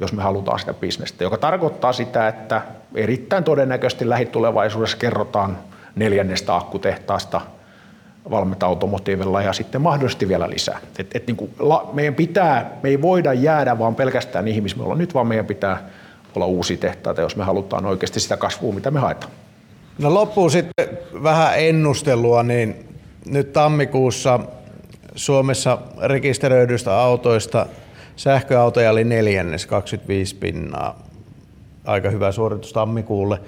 [0.00, 2.62] jos me halutaan sitä bisnestä, joka tarkoittaa sitä, että
[2.94, 5.58] erittäin todennäköisesti lähitulevaisuudessa kerrotaan
[5.96, 7.40] neljännestä akkutehtaasta
[8.30, 10.78] valmet automotiivilla ja sitten mahdollisesti vielä lisää.
[10.98, 14.78] Et, et niin kuin la, meidän pitää, me ei voida jäädä vaan pelkästään niihin, missä
[14.78, 15.88] me ollaan nyt, vaan meidän pitää
[16.34, 19.32] olla uusi tehtaita, jos me halutaan oikeasti sitä kasvua, mitä me haetaan.
[19.98, 20.88] No loppuun sitten
[21.22, 22.88] vähän ennustelua, niin
[23.26, 24.40] nyt tammikuussa
[25.14, 27.66] Suomessa rekisteröidyistä autoista
[28.16, 31.02] sähköautoja oli neljännes, 25 pinnaa.
[31.84, 33.40] Aika hyvä suoritus tammikuulle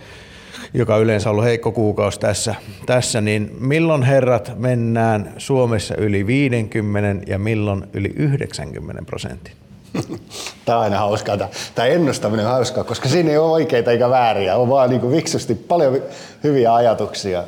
[0.75, 2.55] joka yleensä on ollut heikko kuukausi tässä,
[2.87, 9.53] tässä, niin milloin herrat mennään Suomessa yli 50 ja milloin yli 90 prosentin?
[10.65, 11.37] Tämä on aina hauskaa.
[11.75, 14.57] Tämä ennustaminen on hauskaa, koska siinä ei ole oikeita eikä vääriä.
[14.57, 16.03] On vaan niin viksusti paljon
[16.45, 17.45] hyviä ajatuksia.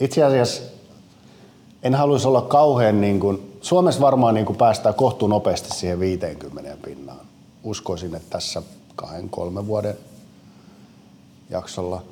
[0.00, 0.62] Itse asiassa
[1.82, 6.76] en haluaisi olla kauhean, niin kuin, Suomessa varmaan niin kuin päästään kohtuun nopeasti siihen 50
[6.84, 7.26] pinnaan.
[7.64, 8.62] Uskoisin, että tässä
[8.96, 9.96] kahden, kolmen vuoden
[11.50, 12.02] jaksolla.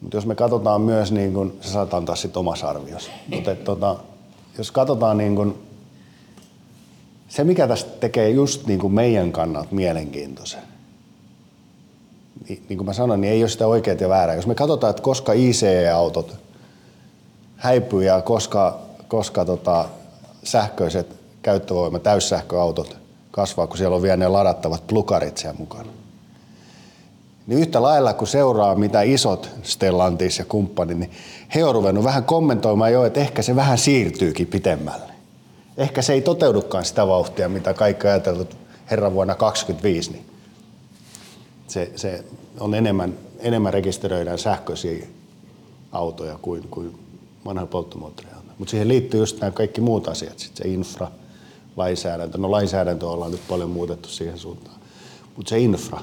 [0.00, 3.10] Mutta jos me katsotaan myös, niin kun, se saattaa antaa sitten omassa arviossa.
[3.28, 3.96] Mutta tota,
[4.58, 5.58] jos katsotaan niin kun,
[7.28, 10.62] se, mikä tästä tekee just niin kuin meidän kannalta mielenkiintoisen,
[12.48, 14.36] niin, niin kuin mä sanoin, niin ei ole sitä oikeaa ja väärää.
[14.36, 16.36] Jos me katsotaan, että koska ICE-autot
[17.56, 18.78] häipyy ja koska,
[19.08, 19.84] koska tota,
[20.44, 22.96] sähköiset käyttövoima, täyssähköautot
[23.30, 25.99] kasvaa, kun siellä on vielä ne ladattavat plukarit siellä mukana
[27.50, 31.10] niin yhtä lailla kun seuraa mitä isot Stellantis ja kumppani, niin
[31.54, 35.12] he on ruvennut vähän kommentoimaan jo, että ehkä se vähän siirtyykin pitemmälle.
[35.76, 38.56] Ehkä se ei toteudukaan sitä vauhtia, mitä kaikki ajateltu
[38.90, 40.24] herran vuonna 2025, niin
[41.68, 42.24] se, se
[42.60, 45.06] on enemmän, enemmän rekisteröidään sähköisiä
[45.92, 46.98] autoja kuin, kuin
[47.44, 48.52] vanha polttomoottoriauto.
[48.58, 51.08] Mutta siihen liittyy just nämä kaikki muut asiat, sitten se infra,
[51.76, 52.38] lainsäädäntö.
[52.38, 54.76] No lainsäädäntö ollaan nyt paljon muutettu siihen suuntaan.
[55.36, 56.00] Mutta se infra,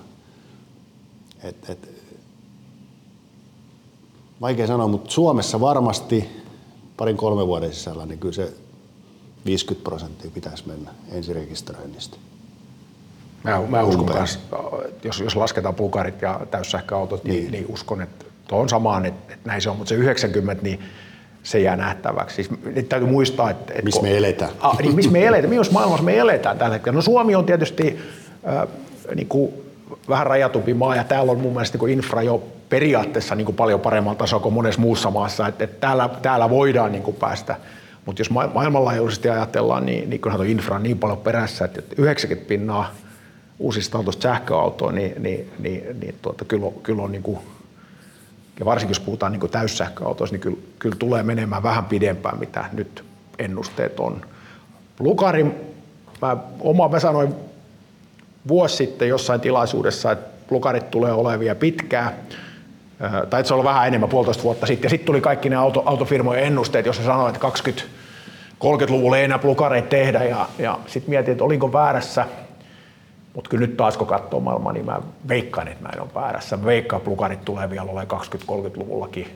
[1.43, 1.89] et, et,
[4.41, 6.29] vaikea sanoa, mutta Suomessa varmasti
[6.97, 8.53] parin kolme vuoden sisällä niin kyllä se
[9.45, 12.17] 50 prosenttia pitäisi mennä ensirekisteröinnistä.
[13.43, 14.39] Mä, mä uskon myös,
[15.03, 19.33] jos, jos lasketaan pukarit ja täyssähköautot, niin, niin, niin uskon, että tuo on samaan, että,
[19.33, 20.79] että näin se on, mutta se 90, niin
[21.43, 22.35] se jää nähtäväksi.
[22.35, 23.73] Siis, nyt täytyy muistaa, että...
[23.73, 24.51] että missä me eletään.
[24.59, 26.95] Ah, niin, missä me eletään, missä maailmassa me eletään tällä hetkellä.
[26.95, 27.99] No Suomi on tietysti
[28.47, 28.67] äh,
[29.15, 29.53] niin kuin
[30.09, 34.17] vähän rajatumpi maa ja täällä on mun mielestä niin infra jo periaatteessa niin paljon paremmalla
[34.17, 37.55] tasolla kuin monessa muussa maassa, että, että täällä, täällä voidaan niin päästä.
[38.05, 42.47] Mutta jos maailmanlaajuisesti ajatellaan, niin, niin kyllähän tuo infra on niin paljon perässä, että 90
[42.47, 42.91] pinnaa
[43.59, 47.39] uusista autoista sähköautoa, niin, niin, niin, niin tuota, kyllä, kyllä on niin kuin,
[48.59, 53.03] ja varsinkin jos puhutaan niin täyssähköautoista, niin kyllä, kyllä tulee menemään vähän pidempään, mitä nyt
[53.39, 54.21] ennusteet on.
[54.99, 55.55] Lukarin,
[56.21, 57.35] mä, oma, mä sanoin
[58.47, 62.13] vuosi sitten jossain tilaisuudessa, että lukarit tulee olevia pitkään,
[63.29, 66.43] tai se on vähän enemmän, puolitoista vuotta sitten, ja sitten tuli kaikki ne auto, autofirmojen
[66.43, 67.97] ennusteet, jossa sanoivat, että 20
[68.63, 72.25] 30-luvulla ei enää plukareita tehdä, ja, ja sitten mietin, että olinko väärässä,
[73.33, 76.65] mutta kyllä nyt taas kun katsoo maailmaa, niin mä veikkaan, että mä en ole väärässä.
[76.65, 79.27] Veikkaan, plukarit tulee vielä olemaan 20-30-luvullakin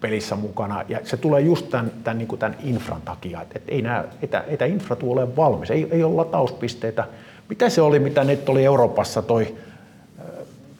[0.00, 4.04] pelissä mukana, ja se tulee just tämän, tämän, niin tämän infran takia, että, ei, nämä,
[4.22, 7.04] ei, tämä, ei tämä infra tule valmis, ei, ei ole latauspisteitä,
[7.48, 9.56] mitä se oli, mitä nyt oli Euroopassa toi,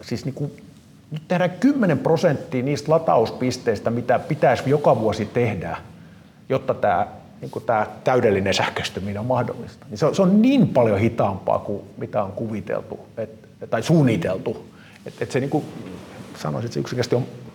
[0.02, 0.52] siis niin kuin
[1.10, 5.76] Nyt tehdään 10 prosenttia niistä latauspisteistä, mitä pitäisi joka vuosi tehdä,
[6.48, 7.06] jotta tämä,
[7.40, 9.86] niin kuin tämä täydellinen sähköistyminen on mahdollista.
[9.90, 13.30] Niin se, on, se on niin paljon hitaampaa kuin mitä on kuviteltu et,
[13.70, 14.66] tai suunniteltu.
[15.06, 15.64] Että et se niin kuin,
[16.36, 17.45] sanoisin, että se yksinkertaisesti on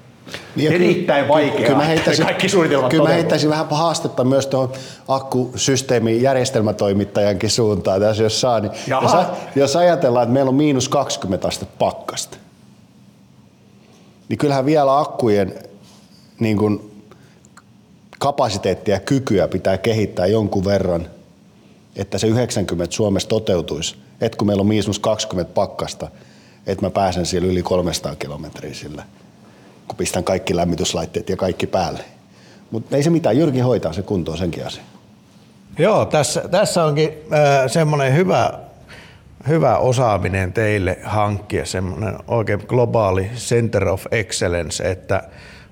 [0.55, 1.63] niin erittäin vaikeaa.
[1.63, 4.73] Kyllä mä heittäisin, kaikki suunnitelmat Kyllä mä heittäisin vähän haastetta myös tuohon
[5.07, 8.59] akkusysteemin järjestelmätoimittajankin suuntaan tässä, jos saa.
[8.59, 9.11] Niin jos,
[9.55, 12.38] jos ajatellaan, että meillä on miinus 20 astetta pakkasta,
[14.29, 15.53] niin kyllähän vielä akkujen
[16.39, 16.91] niin kuin,
[18.19, 21.07] kapasiteettia ja kykyä pitää kehittää jonkun verran,
[21.95, 23.95] että se 90 Suomessa toteutuisi.
[24.21, 26.07] että kun meillä on miinus 20 pakkasta,
[26.67, 29.03] että mä pääsen siellä yli 300 kilometriä sillä–
[29.88, 32.03] kun pistän kaikki lämmityslaitteet ja kaikki päälle.
[32.71, 34.86] Mutta ei se mitään, Jyrki hoitaa se kuntoon senkin asian.
[35.79, 38.53] Joo, tässä, tässä onkin äh, semmoinen hyvä,
[39.47, 45.23] hyvä osaaminen teille hankkia, semmoinen oikein globaali center of excellence, että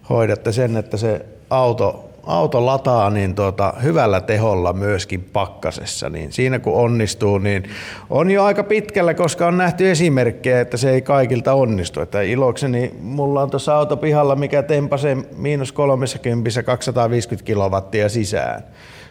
[0.10, 6.60] hoidatte sen, että se auto auto lataa niin tuota, hyvällä teholla myöskin pakkasessa, niin siinä
[6.60, 7.64] kun onnistuu, niin
[8.10, 12.02] on jo aika pitkällä, koska on nähty esimerkkejä, että se ei kaikilta onnistu.
[12.02, 18.64] Että ilokseni mulla on tuossa auto pihalla, mikä tempasee miinus 30 250 kilowattia sisään.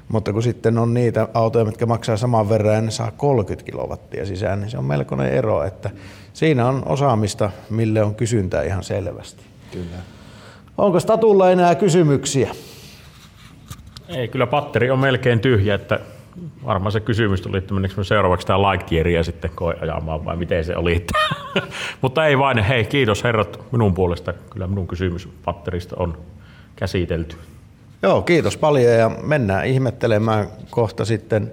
[0.09, 4.27] Mutta kun sitten on niitä autoja, mitkä maksaa saman verran ja ne saa 30 kilowattia
[4.27, 5.91] sisään, niin se on melkoinen ero, että
[6.33, 9.43] siinä on osaamista, mille on kysyntää ihan selvästi.
[9.73, 9.97] Kyllä.
[10.79, 12.51] Onko Statulla enää kysymyksiä?
[14.09, 16.01] Ei, kyllä patteri on melkein tyhjä, että
[16.65, 20.77] varmaan se kysymys tuli, että menikö seuraavaksi tämä Lightyearia sitten koe ajamaan vai miten se
[20.77, 21.07] oli.
[22.03, 24.33] Mutta ei vain, hei kiitos herrat minun puolesta.
[24.51, 26.19] Kyllä minun kysymys patterista on
[26.77, 27.37] käsitelty.
[28.03, 31.53] Joo, kiitos paljon ja mennään ihmettelemään kohta sitten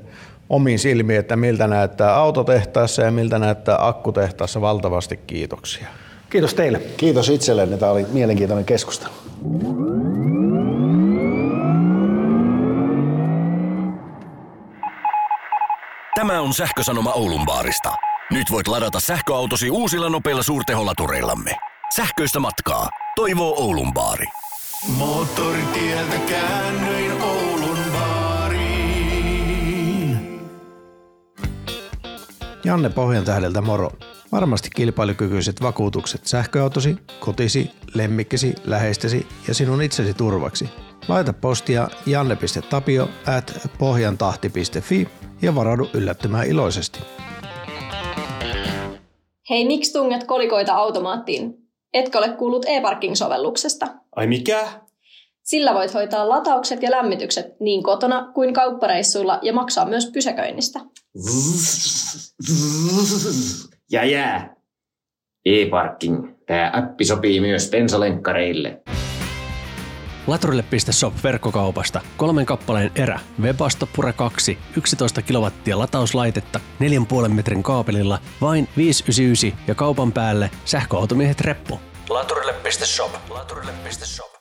[0.50, 4.62] omiin silmiin, että miltä näyttää autotehtaassa ja miltä näyttää akkutehtaassa.
[4.62, 5.88] Valtavasti kiitoksia.
[6.30, 6.82] Kiitos teille.
[6.98, 7.78] Kiitos itsellenne.
[7.78, 9.14] Tämä oli mielenkiintoinen keskustelu.
[16.16, 17.96] Tämä on sähkösanoma Oulun baarista.
[18.32, 21.52] Nyt voit ladata sähköautosi uusilla nopeilla suurteholatureillamme.
[21.96, 22.90] Sähköistä matkaa.
[23.16, 24.26] Toivoo Oulun baari.
[24.98, 28.60] Moottoritieltä käännöin Oulun baariin.
[32.64, 33.92] Janne Pohjantähdeltä moro.
[34.32, 40.70] Varmasti kilpailukykyiset vakuutukset sähköautosi, kotisi, lemmikkisi, läheistesi ja sinun itsesi turvaksi.
[41.08, 45.08] Laita postia janne.tapio at pohjantahti.fi
[45.46, 47.00] ja varaudu yllättymään iloisesti.
[49.50, 51.54] Hei, miksi tunget kolikoita automaattiin?
[51.94, 53.88] Etkö ole kuullut e-parking-sovelluksesta?
[54.16, 54.68] Ai mikä?
[55.44, 60.80] Sillä voit hoitaa lataukset ja lämmitykset niin kotona kuin kauppareissuilla ja maksaa myös pysäköinnistä.
[63.92, 64.56] Ja jää.
[65.46, 66.36] E-parking.
[66.46, 68.82] Tämä appi sopii myös bensalenkkareille.
[70.28, 76.60] Laturille.shop verkkokaupasta kolmen kappaleen erä, Webasto Pure 2, 11 kilowattia latauslaitetta,
[77.24, 81.80] 4,5 metrin kaapelilla, vain 599 ja kaupan päälle sähköautomiehet reppu.
[82.10, 83.12] Laturille.shop.
[83.30, 84.36] Laturille.shop.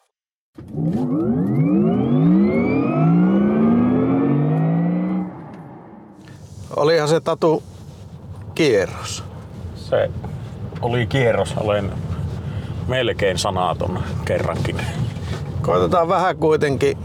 [6.76, 7.62] Olihan se Tatu
[8.54, 9.24] kierros.
[9.76, 10.10] Se
[10.82, 11.92] oli kierros, olen
[12.88, 14.80] melkein sanaton kerrankin.
[15.64, 16.98] Koitetaan vähän kuitenkin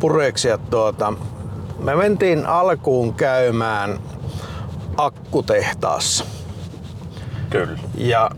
[0.00, 1.12] pureksia tuota.
[1.78, 3.98] Me mentiin alkuun käymään
[4.96, 6.24] akkutehtaassa.
[7.50, 7.78] Kyllä.
[7.94, 8.30] Ja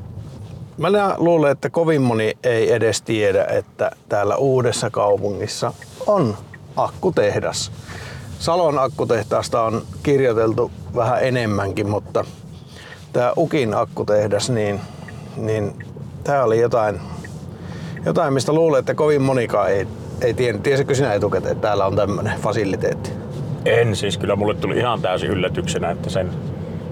[0.77, 5.73] mä luulen, että kovin moni ei edes tiedä, että täällä uudessa kaupungissa
[6.07, 6.37] on
[6.77, 7.73] akkutehdas.
[8.39, 12.25] Salon akkutehtaasta on kirjoiteltu vähän enemmänkin, mutta
[13.13, 14.81] tämä Ukin akkutehdas, niin,
[15.37, 15.85] niin
[16.25, 17.01] tämä oli jotain
[18.07, 19.87] jotain, mistä luulee, että kovin monikaan ei,
[20.21, 20.63] ei tiennyt.
[20.63, 23.11] Tiesitkö sinä etukäteen, että täällä on tämmöinen fasiliteetti?
[23.65, 26.31] En, siis kyllä mulle tuli ihan täysin yllätyksenä, että sen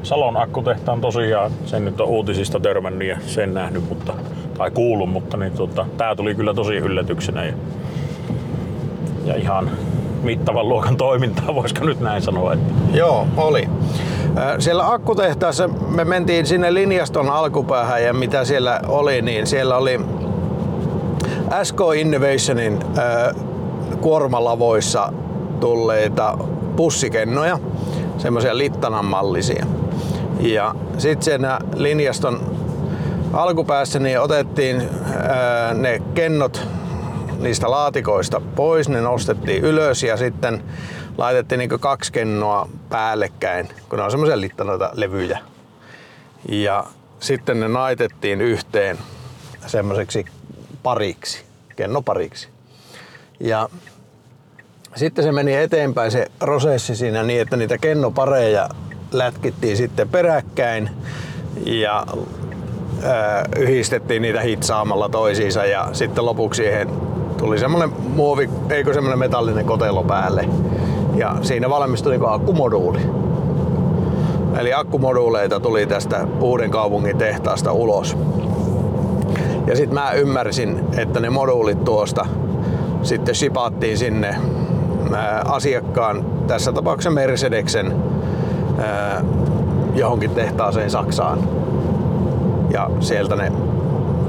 [0.02, 4.14] Salon akkutehtaan tosiaan, sen nyt on uutisista törmännyt ja sen nähnyt, mutta,
[4.58, 7.52] tai kuullut, mutta niin tota, tää tuli kyllä tosi yllätyksenä ja,
[9.24, 9.70] ja ihan
[10.22, 12.52] mittavan luokan toimintaa, voisiko nyt näin sanoa.
[12.52, 12.72] Että.
[12.92, 13.68] Joo, oli.
[14.58, 20.00] Siellä akkutehtaassa me mentiin sinne linjaston alkupäähän ja mitä siellä oli, niin siellä oli
[21.62, 23.34] SK Innovationin äh,
[24.00, 25.12] kuormalavoissa
[25.61, 26.38] tulleita
[26.76, 27.59] pussikennoja,
[28.18, 29.66] semmoisia littanan mallisia.
[30.40, 31.40] Ja sitten sen
[31.76, 32.57] linjaston
[33.32, 36.66] alkupäässä niin otettiin äh, ne kennot
[37.38, 40.64] niistä laatikoista pois, ne nostettiin ylös ja sitten
[41.18, 45.38] laitettiin niin kaksi kennoa päällekkäin, kun ne on semmoisia littanoita levyjä.
[46.48, 46.84] Ja
[47.20, 48.98] sitten ne naitettiin yhteen
[49.66, 50.24] semmoiseksi
[50.82, 51.43] pariksi,
[51.74, 52.48] kennopariksi.
[53.40, 53.68] Ja
[54.96, 58.68] sitten se meni eteenpäin se prosessi siinä niin, että niitä kennopareja
[59.12, 60.90] lätkittiin sitten peräkkäin
[61.66, 62.06] ja
[63.56, 66.88] yhdistettiin niitä hitsaamalla toisiinsa ja sitten lopuksi siihen
[67.36, 70.48] tuli semmoinen muovi, eikö semmoinen metallinen kotelo päälle.
[71.16, 73.00] Ja siinä valmistui niin akkumoduuli.
[74.58, 78.16] Eli akkumoduuleita tuli tästä uuden kaupungin tehtaasta ulos.
[79.66, 82.26] Ja sitten mä ymmärsin, että ne moduulit tuosta
[83.02, 84.36] sitten shipaattiin sinne
[85.44, 87.94] asiakkaan, tässä tapauksessa Mercedeksen,
[89.94, 91.38] johonkin tehtaaseen Saksaan.
[92.70, 93.52] Ja sieltä ne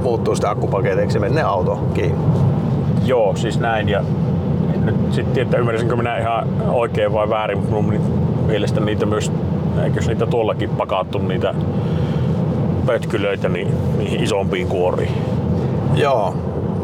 [0.03, 2.17] muuttuu sitten akkupaketeiksi ja auto kiinni.
[3.05, 3.89] Joo, siis näin.
[3.89, 4.01] Ja
[4.83, 7.93] nyt sitten tiedä, ymmärsinkö minä ihan oikein vai väärin, mutta mun
[8.47, 9.31] mielestä niitä myös,
[9.83, 11.53] eikö niitä tuollakin pakattu niitä
[12.85, 15.11] pötkylöitä niin, niihin isompiin kuoriin?
[15.95, 16.35] Joo,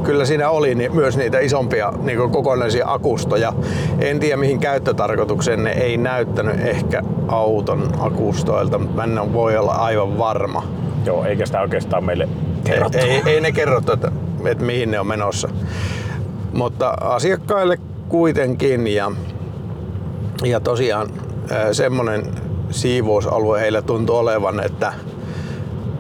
[0.04, 3.54] kyllä siinä oli niin myös niitä isompia niin kokonaisia akustoja.
[4.00, 9.72] En tiedä mihin käyttötarkoitukseen ne ei näyttänyt ehkä auton akustoilta, mutta mä en voi olla
[9.72, 10.64] aivan varma.
[11.06, 12.30] Joo, eikä sitä oikeastaan meille
[12.64, 12.98] kerrottu.
[12.98, 14.12] Ei, ei, ei ne kerrottu, että,
[14.46, 15.50] että mihin ne on menossa.
[16.54, 17.78] Mutta asiakkaille
[18.10, 19.12] kuitenkin ja,
[20.44, 21.10] ja tosiaan
[21.72, 22.24] semmoinen
[22.70, 24.94] siivousalue heillä tuntuu olevan, että,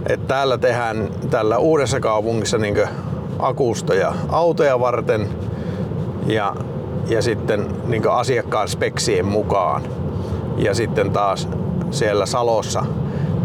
[0.09, 2.75] että täällä tehdään tällä uudessa kaupungissa niin
[3.39, 5.29] akustoja autoja varten
[6.25, 6.55] ja,
[7.07, 9.81] ja sitten niin asiakkaan speksien mukaan.
[10.57, 11.47] Ja sitten taas
[11.91, 12.85] siellä Salossa,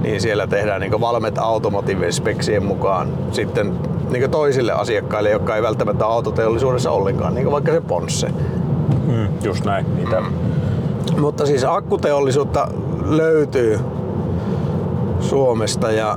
[0.03, 3.73] niin siellä tehdään niin Valmet Automotive speksien mukaan sitten
[4.11, 8.29] niin toisille asiakkaille, jotka ei välttämättä autoteollisuudessa ollenkaan, niin vaikka se Ponsse.
[9.07, 9.97] Mm, just näin.
[9.97, 10.21] Niitä.
[10.21, 11.21] Mm.
[11.21, 12.69] Mutta siis akkuteollisuutta
[13.05, 13.81] löytyy
[15.21, 16.17] Suomesta ja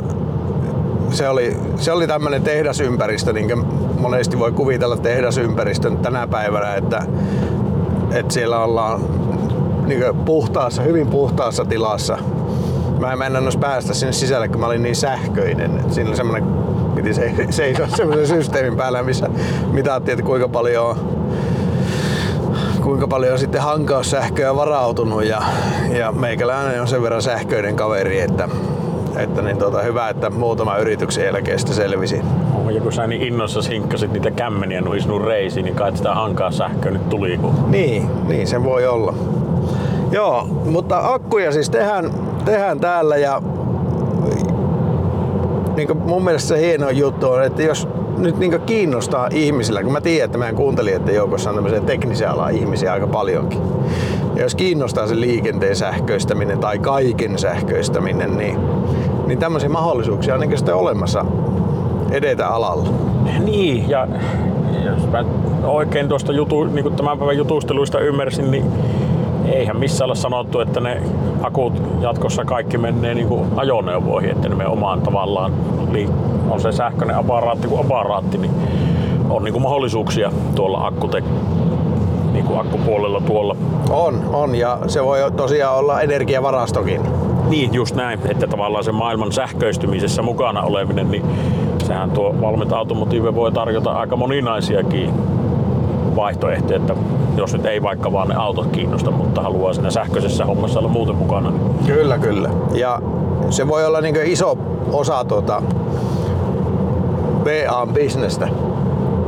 [1.12, 3.66] se oli, se oli tämmöinen tehdasympäristö, niin kuin
[4.00, 7.04] monesti voi kuvitella tehdasympäristön tänä päivänä, että,
[8.12, 9.02] että siellä ollaan
[9.86, 12.18] niin puhtaassa, hyvin puhtaassa tilassa.
[13.00, 15.80] Mä en mennä päästä sinne sisälle, kun mä olin niin sähköinen.
[15.80, 16.50] Että siinä oli semmoinen,
[16.96, 19.30] piti se, seisoa semmoisen systeemin päällä, missä
[19.72, 20.98] mitattiin, että kuinka paljon
[22.84, 25.42] kuinka paljon on sitten hankaussähköä varautunut ja,
[25.92, 28.50] ja meikäläinen on sen verran sähköinen kaveri, että
[29.16, 32.22] että niin tota, hyvä, että muutama yrityksen jälkeestä selvisi.
[32.72, 36.92] Ja kun sä niin innossa hinkkasit niitä kämmeniä nuisnut reisiin, niin kai sitä hankaa sähköä
[36.92, 37.38] nyt tuli.
[37.38, 37.54] Kun...
[37.68, 39.14] Niin, niin se voi olla.
[40.12, 42.12] Joo, mutta akkuja siis tehdään,
[42.46, 43.42] tehdään täällä ja
[45.76, 47.88] niin mun mielestä se hieno juttu on, että jos
[48.20, 52.50] nyt niin kiinnostaa ihmisillä, kun mä tiedän, että meidän kuuntelijoiden joukossa on tämmöisiä teknisiä ala
[52.50, 53.62] ihmisiä aika paljonkin.
[54.36, 58.60] Ja jos kiinnostaa se liikenteen sähköistäminen tai kaiken sähköistäminen, niin,
[59.28, 61.26] niin tämmöisiä mahdollisuuksia on niin sitten olemassa
[62.12, 62.90] edetä alalla.
[63.40, 64.08] Niin, ja
[64.86, 65.26] jos mä
[65.64, 68.66] oikein tuosta jutu, niin tämän päivän jutusteluista ymmärsin, niin
[69.46, 71.02] eihän missään ole sanottu, että ne
[71.42, 75.54] akut jatkossa kaikki menee niin kuin ajoneuvoihin, että ne menee omaan tavallaan,
[76.50, 78.52] on se sähköinen aparaatti kuin aparaatti, niin
[79.30, 81.24] on niin kuin mahdollisuuksia tuolla akkute,
[82.32, 83.56] niin kuin akkupuolella tuolla.
[83.90, 87.02] On, on ja se voi tosiaan olla energiavarastokin.
[87.50, 91.26] Niin, just näin, että tavallaan se maailman sähköistymisessä mukana oleminen, niin
[91.84, 95.14] sehän tuo Valmet Automotive voi tarjota aika moninaisiakin
[96.16, 96.96] vaihtoehtoja, että
[97.38, 101.16] jos nyt ei vaikka vaan ne autot kiinnosta, mutta haluaa siinä sähköisessä hommassa olla muuten
[101.16, 101.54] mukana.
[101.86, 102.50] Kyllä, kyllä.
[102.74, 103.02] Ja
[103.50, 104.58] se voi olla niin iso
[104.92, 105.62] osa tuota
[107.46, 108.48] VA-bisnestä,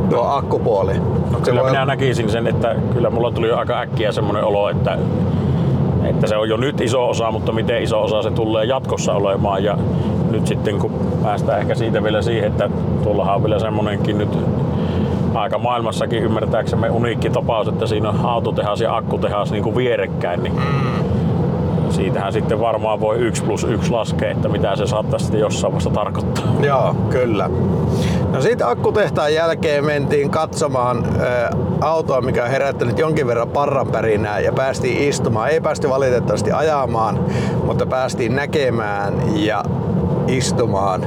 [0.09, 0.93] tuo akkupuoli.
[1.31, 4.97] No, kyllä minä näkisin sen, että kyllä mulla tuli jo aika äkkiä semmoinen olo, että
[6.03, 9.63] että se on jo nyt iso osa, mutta miten iso osa se tulee jatkossa olemaan.
[9.63, 9.77] Ja
[10.31, 10.91] nyt sitten kun
[11.23, 12.69] päästään ehkä siitä vielä siihen, että
[13.03, 14.37] tuollahan on vielä semmoinenkin nyt
[15.33, 20.53] aika maailmassakin ymmärtääksemme uniikki tapaus, että siinä on autotehas ja akkutehas niin kuin vierekkäin, niin
[21.91, 25.89] siitähän sitten varmaan voi 1 plus 1 laskea, että mitä se saattaisi sitten jossain vaiheessa
[25.89, 26.43] tarkoittaa.
[26.63, 27.49] Joo, kyllä.
[28.31, 31.49] No sitten akkutehtaan jälkeen mentiin katsomaan ä,
[31.81, 35.49] autoa, mikä on herättänyt jonkin verran parranpärinää ja päästiin istumaan.
[35.49, 37.19] Ei päästy valitettavasti ajamaan,
[37.65, 39.63] mutta päästiin näkemään ja
[40.27, 41.05] istumaan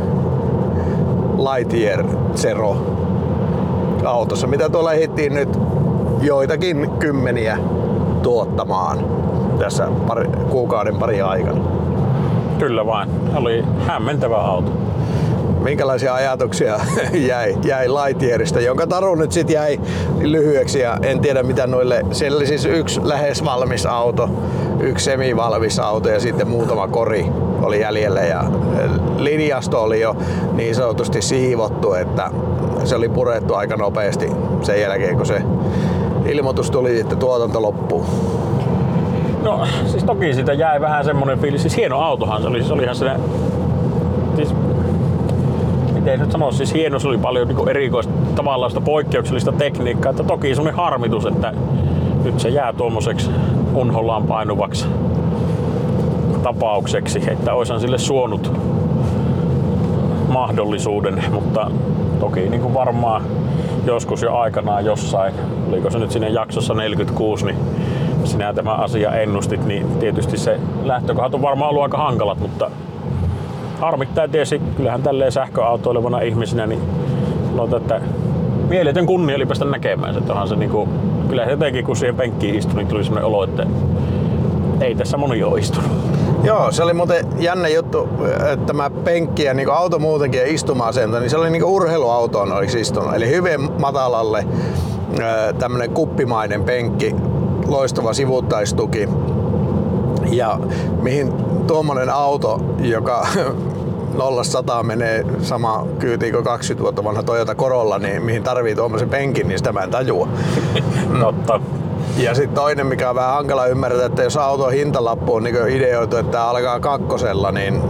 [1.39, 2.05] Lightyear
[2.35, 2.77] Zero
[4.07, 5.59] autossa, mitä tuolla ehdittiin nyt
[6.21, 7.59] joitakin kymmeniä
[8.23, 8.99] tuottamaan
[9.65, 11.61] tässä pari, kuukauden pari aikana.
[12.59, 13.11] Kyllä vain.
[13.35, 14.71] Oli hämmentävä auto.
[15.63, 16.81] Minkälaisia ajatuksia
[17.31, 19.81] jäi, jäi Lightyearista, jonka taru nyt sitten jäi
[20.23, 24.31] lyhyeksi ja en tiedä mitä noille, siellä oli siis yksi lähes valmis auto
[24.81, 27.27] yksi semivalmis auto ja sitten muutama kori
[27.63, 28.45] oli jäljellä ja
[29.19, 30.17] linjasto oli jo
[30.53, 32.31] niin sanotusti siivottu, että
[32.85, 34.31] se oli purettu aika nopeasti
[34.63, 35.43] sen jälkeen, kun se
[36.27, 38.07] ilmoitus tuli, että tuotanto loppuu.
[39.45, 42.83] No siis toki siitä jäi vähän semmonen fiilis, siis hieno autohan se oli, se oli
[42.83, 43.11] ihan se,
[44.37, 44.55] siis
[45.93, 50.25] miten nyt sanoisi, siis hieno, se oli paljon niin erikoista tavallaan sitä poikkeuksellista tekniikkaa, että
[50.25, 51.53] toki semmoinen harmitus, että
[52.25, 53.31] nyt se jää tuommoiseksi
[53.75, 54.87] unhollaan painuvaksi
[56.43, 58.53] tapaukseksi, että olisin sille suonut
[60.29, 61.71] mahdollisuuden, mutta
[62.21, 63.23] toki niin kuin varmaan
[63.87, 65.35] joskus jo aikanaan jossain,
[65.69, 67.57] oliko se nyt sinne jaksossa 46, niin
[68.35, 72.71] sinä tämä asia ennustit, niin tietysti se lähtökohdat on varmaan ollut aika hankalat, mutta
[73.81, 76.81] harmittaa tietysti, kyllähän tälleen sähköautoilevana ihmisenä, niin
[77.51, 78.01] sanotaan, että
[78.69, 80.19] mieletön kunnia oli päästä näkemään.
[80.19, 80.89] Että onhan se niinku,
[81.29, 83.67] kyllä jotenkin kun siihen penkkiin istui, niin tuli sellainen olo, että
[84.81, 85.91] ei tässä moni ole istunut.
[86.45, 88.09] Joo, se oli muuten jännä juttu,
[88.53, 92.81] että tämä penkki ja niin auto muutenkin ja istuma-asento, niin se oli niin urheiluautoon olisi
[92.81, 93.15] istunut.
[93.15, 94.47] Eli hyvin matalalle
[95.59, 97.15] tämmöinen kuppimainen penkki,
[97.67, 99.09] loistava sivuttaistuki.
[100.31, 100.59] Ja
[101.03, 101.33] mihin
[101.67, 103.27] tuommoinen auto, joka
[104.19, 109.49] 0 menee sama kyytiin kuin 20 vuotta vanha Toyota Corolla, niin mihin tarvii tuommoisen penkin,
[109.49, 110.29] niin sitä mä en tajua.
[111.21, 111.61] Totta.
[112.17, 116.17] Ja sitten toinen, mikä on vähän hankala ymmärtää, että jos auton hintalappu on niin ideoitu,
[116.17, 117.83] että alkaa kakkosella, niin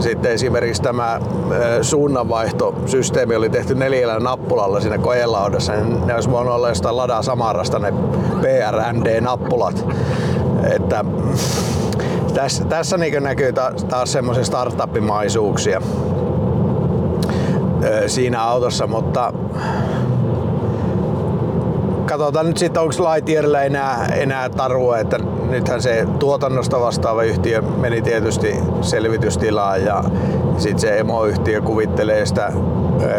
[0.00, 1.20] sitten esimerkiksi tämä
[1.82, 7.78] suunnanvaihtosysteemi oli tehty neljällä nappulalla siinä kojelaudassa, niin ne olisi voinut olla jostain Lada Samarasta
[7.78, 7.92] ne
[8.40, 9.86] PRND-nappulat.
[10.74, 11.04] Että
[12.34, 15.82] tässä, tässä niin näkyy taas, taas semmoisia startuppimaisuuksia
[18.06, 19.32] siinä autossa, mutta
[22.06, 25.18] katsotaan nyt sitten, onko Lightyearilla enää, enää tarua, että
[25.50, 30.04] nythän se tuotannosta vastaava yhtiö meni tietysti selvitystilaan ja
[30.56, 32.52] sitten se emoyhtiö kuvittelee sitä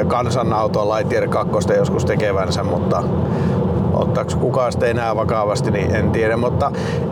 [0.08, 3.04] kansanautoa Lightyear 2 joskus tekevänsä, mutta
[3.94, 6.38] ottaako kukaan sitä enää vakavasti, niin en tiedä.
[6.38, 6.72] Mutta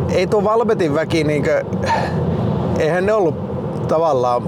[0.09, 1.82] ei tuo Valmetin väki, niin kuin,
[2.80, 3.36] eihän ne ollut
[3.88, 4.43] tavallaan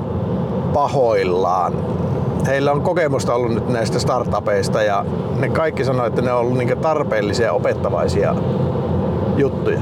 [0.74, 1.74] pahoillaan.
[2.48, 5.06] Heillä on kokemusta ollut nyt näistä startupeista ja
[5.40, 8.36] ne kaikki sanoo, että ne on ollut tarpeellisia opettavaisia
[9.38, 9.80] juttuja.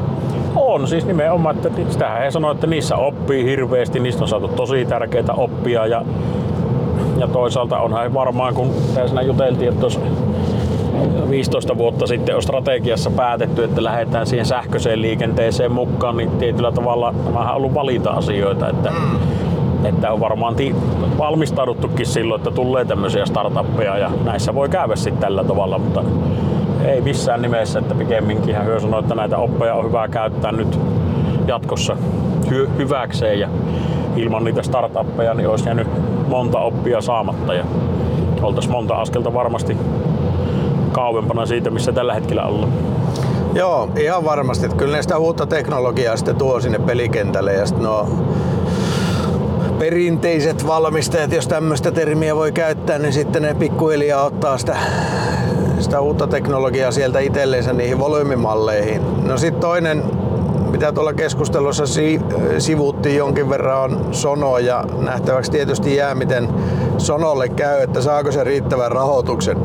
[0.56, 4.86] On siis nimenomaan, että sitähän he sanoo, että niissä oppii hirveästi, niistä on saatu tosi
[4.86, 6.06] tärkeitä oppia ja,
[7.18, 9.88] ja toisaalta onhan varmaan, kun tässä juteltiin, että
[11.30, 17.14] 15 vuotta sitten on strategiassa päätetty, että lähdetään siihen sähköiseen liikenteeseen mukaan, niin tietyllä tavalla
[17.26, 19.18] tämä on ollut valita-asioita, että, mm.
[19.86, 20.76] että on varmaan ti-
[21.18, 26.04] valmistauduttukin silloin, että tulee tämmöisiä startuppeja ja näissä voi käydä sitten tällä tavalla, mutta
[26.88, 30.80] ei missään nimessä, että pikemminkin hyö sanoi, että näitä oppeja on hyvä käyttää nyt
[31.48, 31.98] jatkossa
[32.46, 33.50] hy- hyväkseen ja
[34.16, 35.88] ilman niitä startuppeja niin olisi jäänyt
[36.28, 37.64] monta oppia saamatta ja
[38.42, 39.78] oltaisiin monta askelta varmasti
[40.92, 42.72] kauempana siitä, missä tällä hetkellä ollaan.
[43.54, 44.66] Joo, ihan varmasti.
[44.66, 48.08] Että kyllä ne sitä uutta teknologiaa sitten tuo sinne pelikentälle ja sitten no
[49.80, 54.78] perinteiset valmistajat, jos tämmöistä termiä voi käyttää, niin sitten ne pikkuhiljaa ottaa sitä,
[55.80, 59.02] sitä uutta teknologiaa sieltä itselleensä niihin volyymimalleihin.
[59.28, 60.04] No sitten toinen,
[60.72, 62.22] mitä tuolla keskustelussa si-
[62.58, 66.50] sivuttiin jonkin verran on Sono ja nähtäväksi tietysti jää miten
[66.98, 69.58] Sonolle käy, että saako se riittävän rahoituksen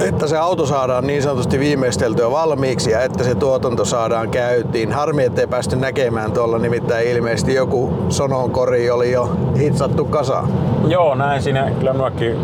[0.00, 4.92] että se auto saadaan niin sanotusti viimeisteltyä valmiiksi ja että se tuotanto saadaan käyntiin.
[4.92, 10.42] Harmi, ettei päästy näkemään tuolla, nimittäin ilmeisesti joku Sonon kori oli jo hitsattu kasa.
[10.88, 12.36] Joo, näin siinä kyllä minuakin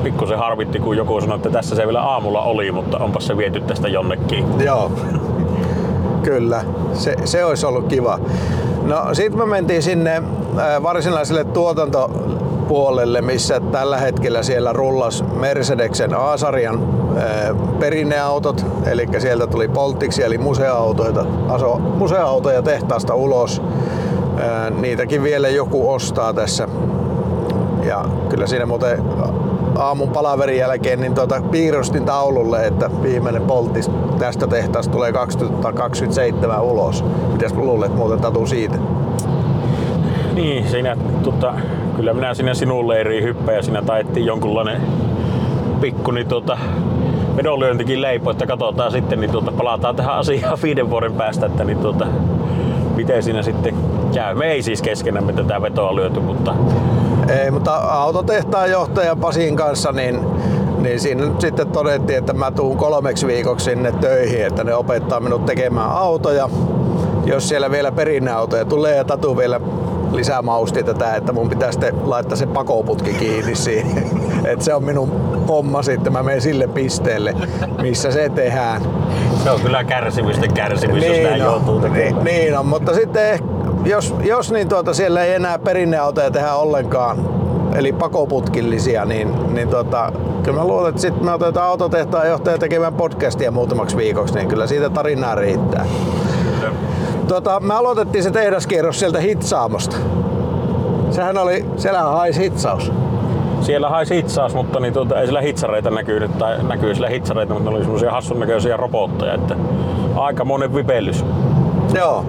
[0.00, 3.60] pikkusen harvitti, kun joku sanoi, että tässä se vielä aamulla oli, mutta onpas se viety
[3.60, 4.44] tästä jonnekin.
[4.64, 4.92] Joo,
[6.22, 6.64] kyllä.
[6.92, 8.18] Se, se olisi ollut kiva.
[8.82, 10.22] No sitten me mentiin sinne
[10.82, 12.10] varsinaiselle tuotanto
[12.68, 16.80] puolelle, missä tällä hetkellä siellä rullas Mercedeksen A-sarjan
[17.78, 23.62] perinneautot, eli sieltä tuli Poltiksi eli museoautoja, aso, museoautoja tehtaasta ulos.
[24.80, 26.68] Niitäkin vielä joku ostaa tässä.
[27.84, 29.02] Ja kyllä siinä muuten
[29.78, 37.04] aamun palaverin jälkeen niin tuota, piirustin taululle, että viimeinen polttis tästä tehtaasta tulee 2027 ulos.
[37.32, 38.76] Mitäs luulet muuten Tatu siitä?
[40.34, 41.54] Niin, siinä tota,
[41.96, 44.82] kyllä minä sinne sinun leiriin hyppään ja siinä taettiin jonkunlainen
[45.80, 46.58] pikku niin tota,
[47.36, 51.78] vedonlyöntikin leipo, että katsotaan sitten, niin tuota, palataan tähän asiaan viiden vuoden päästä, että niin
[51.78, 52.06] tuota,
[52.96, 53.74] miten siinä sitten
[54.14, 54.34] käy.
[54.34, 56.54] Me ei siis keskenämme tätä vetoa lyöty, mutta...
[57.28, 60.20] Ei, mutta autotehtaan johtaja Pasin kanssa, niin,
[60.78, 65.20] niin siinä nyt sitten todettiin, että mä tuun kolmeksi viikoksi sinne töihin, että ne opettaa
[65.20, 66.48] minut tekemään autoja
[67.28, 69.60] jos siellä vielä perinneautoja tulee ja Tatu vielä
[70.12, 74.04] lisää mausti tätä, että mun pitää sitten laittaa se pakoputki kiinni siihen.
[74.52, 75.10] että se on minun
[75.48, 77.34] homma sitten, mä menen sille pisteelle,
[77.82, 78.82] missä se tehdään.
[79.44, 82.24] Se on kyllä kärsimysten kärsimys, jos näin on, joutuu tekemään.
[82.24, 83.57] niin, niin on, mutta sitten eh-
[83.88, 87.18] jos, jos niin tuota, siellä ei enää perinneautoja tehdä ollenkaan,
[87.74, 90.12] eli pakoputkillisia, niin, niin tota,
[90.42, 94.66] kyllä mä luulen, että sitten me otetaan autotehtaan johtaja tekemään podcastia muutamaksi viikoksi, niin kyllä
[94.66, 95.86] siitä tarinaa riittää.
[97.28, 99.96] Tota, me aloitettiin se tehdaskierros sieltä Hitsaamosta.
[101.10, 102.92] Sehän oli, siellähän haisi hitsaus.
[103.60, 107.70] Siellä haisi hitsaus, mutta niin tuota, ei sillä hitsareita näkynyt, tai näkyy sillä hitsareita, mutta
[107.70, 109.56] ne oli semmoisia hassun näköisiä robotteja, että
[110.16, 111.24] aika monen vipellys.
[111.94, 112.24] Joo.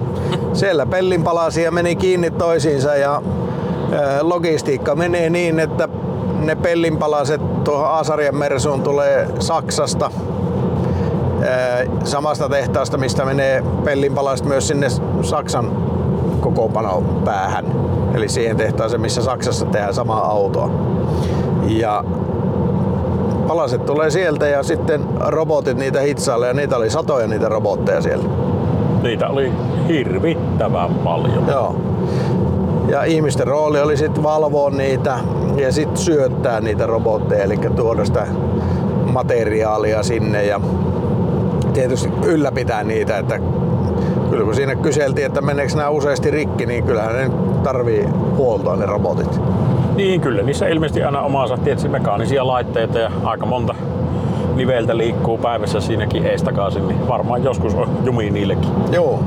[0.52, 3.22] Siellä pellinpalasia meni kiinni toisiinsa ja
[3.92, 5.88] ö, logistiikka menee niin, että
[6.38, 10.10] ne pellinpalaset tuohon Aasarien Mersuun tulee Saksasta
[11.42, 14.86] ö, samasta tehtaasta, mistä menee pellinpalaset myös sinne
[15.22, 15.72] Saksan
[16.40, 17.64] kokoonpanon päähän.
[18.14, 20.70] Eli siihen tehtaaseen, missä Saksassa tehdään samaa autoa.
[21.68, 22.04] Ja
[23.48, 28.24] palaset tulee sieltä ja sitten robotit niitä hitsailee ja niitä oli satoja niitä robotteja siellä.
[29.02, 29.52] Niitä oli
[29.88, 31.44] hirvittävän paljon.
[31.48, 31.76] Joo.
[32.88, 35.18] Ja ihmisten rooli oli sitten valvoa niitä
[35.56, 38.26] ja sitten syöttää niitä robotteja, eli tuoda sitä
[39.12, 40.60] materiaalia sinne ja
[41.72, 43.40] tietysti ylläpitää niitä, että
[44.30, 47.30] kyllä kun siinä kyseltiin, että meneekö nämä useasti rikki, niin kyllähän ne
[47.62, 49.40] tarvii huoltoa ne robotit.
[49.96, 53.74] Niin kyllä, niissä ilmeisesti aina omansa tietysti mekaanisia laitteita ja aika monta
[54.60, 58.70] niveltä liikkuu päivässä siinäkin eestakaisin, niin varmaan joskus on jumi niillekin.
[58.92, 59.20] Joo.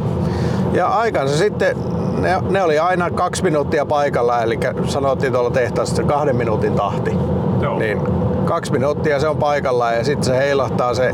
[0.73, 1.77] Ja aikansa sitten
[2.19, 7.17] ne, ne oli aina kaksi minuuttia paikalla, eli sanottiin tuolla tehtaassa se kahden minuutin tahti.
[7.61, 7.79] Joo.
[7.79, 8.01] Niin
[8.45, 11.11] kaksi minuuttia se on paikalla ja sitten se heilahtaa se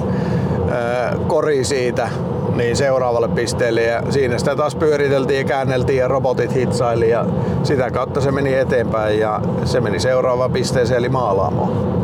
[0.72, 2.10] ää, kori siitä
[2.56, 7.26] niin seuraavalle pisteelle ja siinä sitä taas pyöriteltiin ja käänneltiin ja robotit hitsaili ja
[7.64, 11.99] sitä kautta se meni eteenpäin ja se meni seuraavaan pisteeseen eli Maalaamo.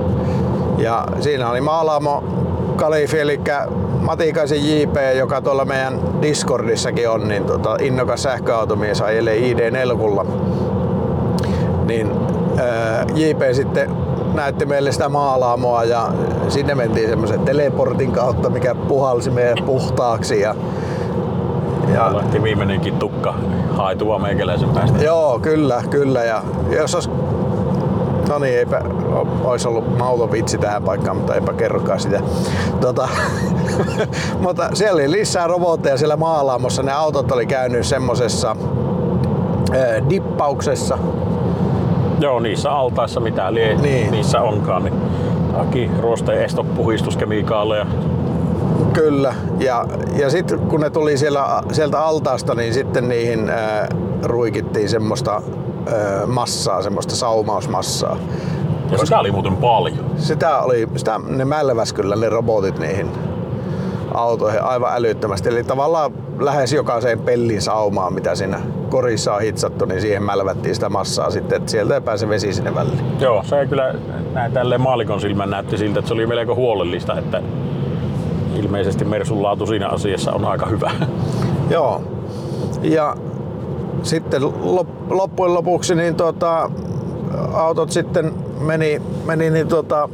[0.77, 2.23] Ja siinä oli Maalaamo
[2.75, 3.41] Kalifi, eli
[3.99, 10.27] Matikaisen JP, joka tuolla meidän Discordissakin on, niin tota, innokas sähköautomies ajelee ID4.
[11.85, 12.11] Niin
[12.57, 13.91] ää, JP sitten
[14.33, 16.07] näytti meille sitä maalaamoa ja
[16.47, 20.41] sinne mentiin semmoisen teleportin kautta, mikä puhalsi meidän puhtaaksi.
[20.41, 20.55] Ja,
[21.93, 23.33] Ja lähti viimeinenkin tukka
[23.69, 25.03] haitua meikäläisen päästä.
[25.03, 26.23] Joo, kyllä, kyllä.
[26.23, 27.09] Ja jos olisi
[28.35, 28.81] No niin, eipä
[29.43, 32.19] olisi ollut mauton vitsi tähän paikkaan, mutta eipä kerrokaan sitä.
[32.81, 33.09] Tota,
[34.45, 36.83] mutta siellä oli lisää robotteja siellä maalaamossa.
[36.83, 38.55] Ne autot oli käynyt semmosessa
[39.75, 40.97] äh, dippauksessa.
[42.19, 44.11] Joo, niissä altaissa mitä lie, Niin.
[44.11, 45.01] niissä onkaan, niin
[45.53, 47.85] Aki, ruosteen estopuhistuskemikaaleja.
[48.93, 49.33] Kyllä.
[49.59, 53.87] Ja, ja sitten kun ne tuli siellä, sieltä altaasta, niin sitten niihin äh,
[54.23, 55.41] ruikittiin semmoista
[56.27, 58.17] massaa, semmoista saumausmassaa.
[58.91, 60.05] Ja sitä oli muuten paljon.
[60.17, 63.11] Sitä oli, sitä ne mälväs kyllä ne robotit niihin
[64.13, 65.49] autoihin aivan älyttömästi.
[65.49, 68.59] Eli tavallaan lähes jokaiseen pellin saumaan, mitä siinä
[68.89, 72.75] korissa on hitsattu, niin siihen mälvättiin sitä massaa sitten, että sieltä ei pääse vesi sinne
[72.75, 73.19] väliin.
[73.19, 73.95] Joo, se kyllä
[74.33, 77.41] näin tälleen maalikon silmän näytti siltä, että se oli melko huolellista, että
[78.55, 80.91] ilmeisesti Mersun laatu siinä asiassa on aika hyvä.
[81.69, 82.01] Joo.
[82.81, 83.15] Ja
[84.05, 86.71] sitten lop- loppujen lopuksi niin tota,
[87.53, 90.09] autot sitten meni, meni niin tota,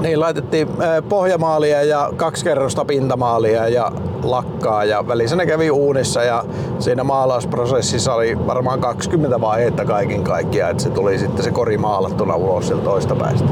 [0.00, 0.68] niin laitettiin
[1.08, 3.92] pohjamaalia ja kaksi kerrosta pintamaalia ja
[4.24, 6.44] lakkaa ja välissä ne kävi uunissa ja
[6.78, 12.34] siinä maalausprosessissa oli varmaan 20 vaihetta kaiken kaikkiaan, että se tuli sitten se kori maalattuna
[12.34, 13.48] ulos sieltä toista päästä.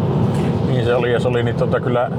[0.66, 2.10] Niin se oli, ja se oli niin tota kyllä...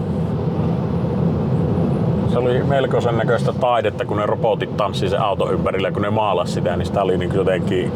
[2.42, 6.78] Oli melkoisen näköistä taidetta, kun ne robotit tanssi se auto ympärillä, kun ne maalas sitä,
[6.78, 7.92] niin sitä oli niin jotenkin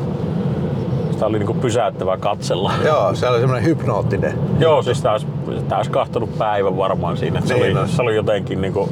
[1.16, 2.72] sitä oli niin pysäyttävä katsella.
[2.86, 4.40] Joo, se oli semmoinen hypnoottinen.
[4.60, 5.28] Joo, siis sitä olisi,
[5.60, 7.42] sitä olisi kahtonut päivän varmaan siinä.
[7.42, 8.90] Se, Niin oli, se oli jotenkin niin kuin,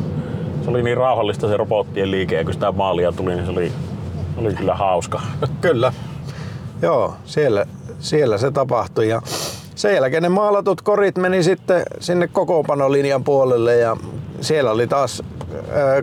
[0.63, 3.71] se oli niin rauhallista se robottien liike, ja kun sitä maalia tuli, niin se oli,
[4.37, 5.21] oli kyllä hauska.
[5.61, 5.93] Kyllä.
[6.81, 7.65] Joo, siellä,
[7.99, 9.09] siellä se tapahtui.
[9.09, 9.21] Ja
[9.75, 13.97] sen jälkeen ne maalatut korit meni sitten sinne kokoonpanolinjan puolelle ja
[14.41, 15.23] siellä oli taas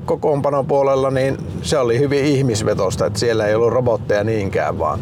[0.04, 5.00] kokoonpanon puolella, niin se oli hyvin ihmisvetosta, että siellä ei ollut robotteja niinkään, vaan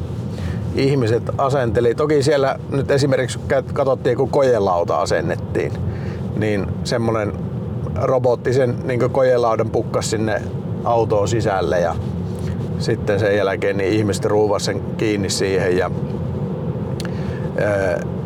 [0.74, 1.94] ihmiset asenteli.
[1.94, 3.38] Toki siellä nyt esimerkiksi
[3.72, 5.72] katsottiin, kun kojelauta asennettiin,
[6.36, 7.32] niin semmonen
[8.02, 10.42] robotti sen niin kojelaudan pukkas sinne
[10.84, 11.94] autoon sisälle ja
[12.78, 15.90] sitten sen jälkeen niin ihmiset ruuvasi sen kiinni siihen ja,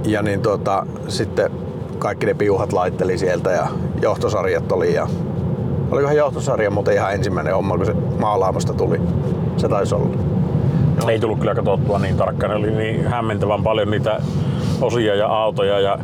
[0.05, 1.51] ja niin tota, sitten
[1.99, 3.67] kaikki ne piuhat laitteli sieltä ja
[4.03, 5.09] johtosarjat oli ja
[5.93, 9.01] olikohan johtosarja muuten ihan ensimmäinen homma, kun se maalaamasta tuli.
[9.57, 10.09] Se taisi olla.
[11.09, 12.57] Ei tullut kyllä katsottua niin tarkkaan.
[12.57, 14.21] Oli niin hämmentävän paljon niitä
[14.81, 15.99] osia ja autoja ja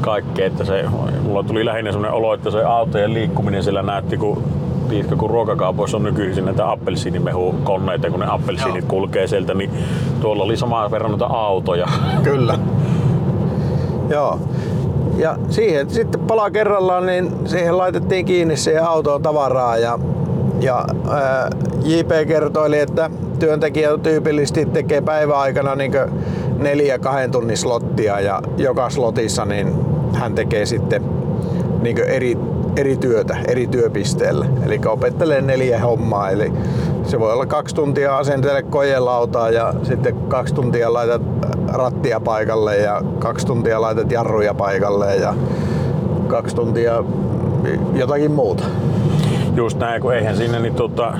[0.00, 0.84] kaikkea, että se,
[1.22, 4.42] mulla tuli lähinnä sellainen olo, että se autojen liikkuminen siellä näytti, kun
[4.88, 8.88] tiedätkö, kun ruokakaupoissa on nykyisin näitä appelsiinimehukoneita, kun ne appelsiinit Joo.
[8.88, 9.70] kulkee sieltä, niin
[10.20, 11.86] tuolla oli samaa verran noita autoja.
[12.22, 12.58] Kyllä.
[14.08, 14.40] Joo.
[15.18, 19.98] Ja siihen sitten pala kerrallaan, niin siihen laitettiin kiinni siihen autoon tavaraa ja,
[20.60, 21.50] ja ää,
[21.84, 25.92] JP kertoi, että työntekijä tyypillisesti tekee päiväaikana niin
[26.58, 29.72] neljä kahden tunnin slottia ja joka slotissa niin
[30.12, 31.02] hän tekee sitten
[31.82, 32.38] niin eri,
[32.76, 34.46] eri työtä eri työpisteellä.
[34.66, 36.30] Eli opettelee neljä hommaa.
[36.30, 36.52] Eli
[37.04, 41.22] se voi olla kaksi tuntia asentele kojelautaa ja sitten kaksi tuntia laitat
[41.72, 45.34] rattia paikalle ja kaksi tuntia laitat jarruja paikalle ja
[46.26, 47.04] kaksi tuntia
[47.94, 48.64] jotakin muuta.
[49.54, 51.14] Just näin, kun eihän sinne niin tota,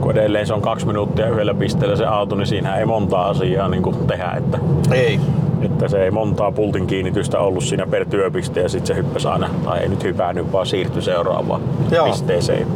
[0.00, 3.68] kun edelleen se on kaksi minuuttia yhdellä pisteellä se auto, niin siinä ei montaa asiaa
[3.68, 4.30] niin kuin tehdä.
[4.36, 4.58] Että,
[4.92, 5.20] ei.
[5.62, 9.50] Että se ei montaa pultin kiinnitystä ollut siinä per työpiste ja sitten se hyppäsi aina,
[9.64, 11.60] tai ei nyt hypännyt, vaan siirtyi seuraavaan
[11.90, 12.06] Joo.
[12.06, 12.66] pisteeseen.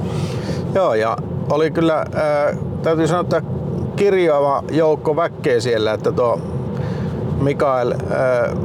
[0.75, 1.17] Joo, ja
[1.51, 3.43] oli kyllä, äh, täytyy sanoa, että
[3.97, 6.41] kirjoava joukko väkkeä siellä, että tuo
[7.41, 8.57] Mikael äh,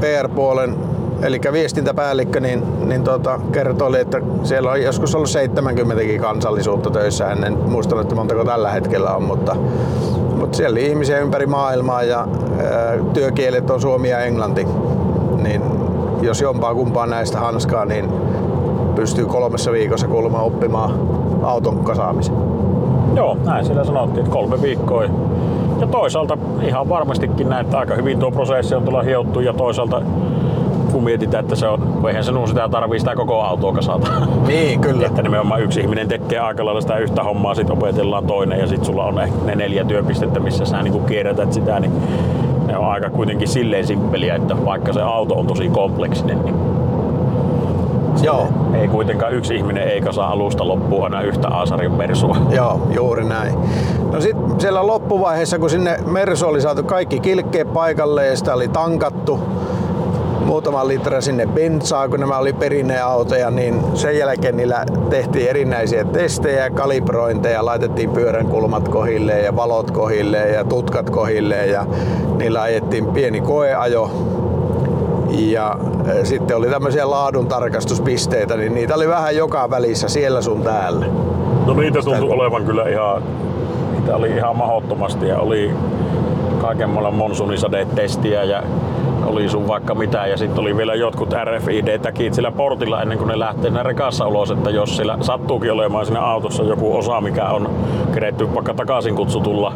[0.00, 0.76] PR-puolen
[1.22, 7.30] eli viestintäpäällikkö, niin, niin tota, kertoi, että siellä on joskus ollut 70 kansallisuutta töissä.
[7.30, 9.56] En muistanut, että montako tällä hetkellä on, mutta,
[10.36, 12.28] mutta siellä oli ihmisiä ympäri maailmaa ja ää,
[13.12, 14.66] työkielet on suomi ja englanti.
[15.42, 15.62] Niin
[16.22, 18.12] jos jompaa kumpaa näistä hanskaa, niin
[18.94, 21.00] pystyy kolmessa viikossa kuulemma oppimaan
[21.42, 22.34] auton kasaamisen.
[23.14, 25.04] Joo, näin siellä sanottiin, että kolme viikkoa.
[25.80, 30.02] Ja toisaalta ihan varmastikin näin, että aika hyvin tuo prosessi on tulla hiottu ja toisaalta
[30.92, 34.10] kun mietitään, että se on, eihän sinun sitä tarvii sitä koko autoa kasata.
[34.46, 35.06] Niin, kyllä.
[35.06, 38.86] että nimenomaan yksi ihminen tekee aika lailla sitä yhtä hommaa, sitten opetellaan toinen ja sitten
[38.86, 39.14] sulla on
[39.44, 41.92] ne neljä työpistettä, missä sä niin kierrätät sitä, niin
[42.66, 46.54] ne on aika kuitenkin silleen simppeliä, että vaikka se auto on tosi kompleksinen, niin
[48.26, 48.48] Joo.
[48.74, 52.36] Ei kuitenkaan yksi ihminen eikä saa alusta loppuun aina yhtä Aasarin Mersua.
[52.50, 53.54] Joo, juuri näin.
[54.12, 58.68] No sitten siellä loppuvaiheessa, kun sinne Mersu oli saatu kaikki kilkkeet paikalle ja sitä oli
[58.68, 59.40] tankattu,
[60.46, 66.70] muutama litra sinne bensaa, kun nämä oli perinneautoja, niin sen jälkeen niillä tehtiin erinäisiä testejä,
[66.70, 71.86] kalibrointeja, laitettiin pyörän kulmat kohilleen ja valot kohilleen ja tutkat kohilleen ja
[72.38, 74.10] niillä ajettiin pieni koeajo
[75.36, 80.62] ja e, sitten oli tämmöisiä laadun tarkastuspisteitä, niin niitä oli vähän joka välissä siellä sun
[80.62, 81.06] täällä.
[81.66, 83.22] No niitä tuntui olevan kyllä ihan,
[83.92, 85.70] niitä oli ihan mahdottomasti ja oli
[86.60, 88.62] kaiken maailman monsuunisadeet-testiä ja
[89.26, 93.38] oli sun vaikka mitä ja sitten oli vielä jotkut RFID-täkit sillä portilla ennen kuin ne
[93.38, 97.70] lähtee ne rekassa ulos, että jos sillä sattuukin olemaan siinä autossa joku osa, mikä on
[98.14, 99.72] keretty vaikka takaisin kutsutulla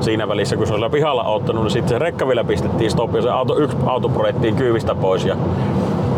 [0.00, 3.22] siinä välissä, kun se oli pihalla ottanut, niin sitten se rekka vielä pistettiin stop ja
[3.22, 4.10] se auto, yksi auto
[4.56, 5.36] kyvistä pois ja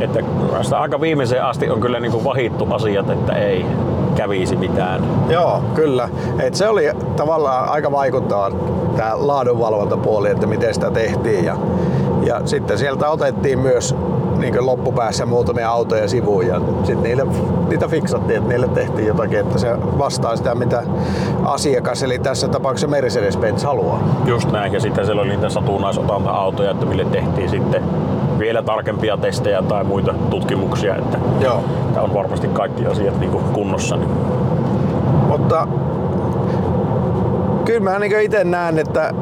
[0.00, 0.20] että
[0.62, 3.66] sitä aika viimeiseen asti on kyllä niin kuin vahittu asiat, että ei
[4.14, 5.02] kävisi mitään.
[5.28, 6.08] Joo, kyllä.
[6.38, 6.84] Et se oli
[7.16, 8.50] tavallaan aika vaikuttava
[8.96, 11.44] tämä laadunvalvontapuoli, että miten sitä tehtiin.
[11.44, 11.56] Ja
[12.26, 13.96] ja sitten sieltä otettiin myös
[14.38, 17.26] niin loppupäässä muutamia autoja sivuun ja sitten niille,
[17.68, 20.82] niitä fiksattiin, että niille tehtiin jotakin, että se vastaa sitä, mitä
[21.44, 24.22] asiakas, eli tässä tapauksessa Mercedes-Benz haluaa.
[24.26, 27.82] Just näin, ja sitten siellä oli niitä satunnaisotanta-autoja, että mille tehtiin sitten
[28.38, 31.64] vielä tarkempia testejä tai muita tutkimuksia, että Joo.
[31.94, 33.96] tämä on varmasti kaikki asiat niin kunnossa.
[33.96, 34.10] Niin.
[35.28, 35.68] Mutta
[37.64, 39.14] kyllä mä niin itse näen, että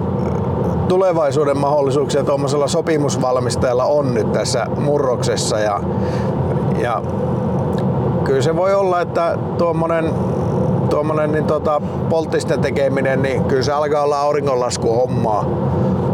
[0.93, 5.81] tulevaisuuden mahdollisuuksia tuommoisella sopimusvalmistajalla on nyt tässä murroksessa ja,
[6.79, 7.03] ja
[8.25, 10.11] kyllä se voi olla, että tuommoinen
[10.91, 15.45] tuommoinen niin tota, polttisten tekeminen, niin kyllä se alkaa olla auringonlasku hommaa,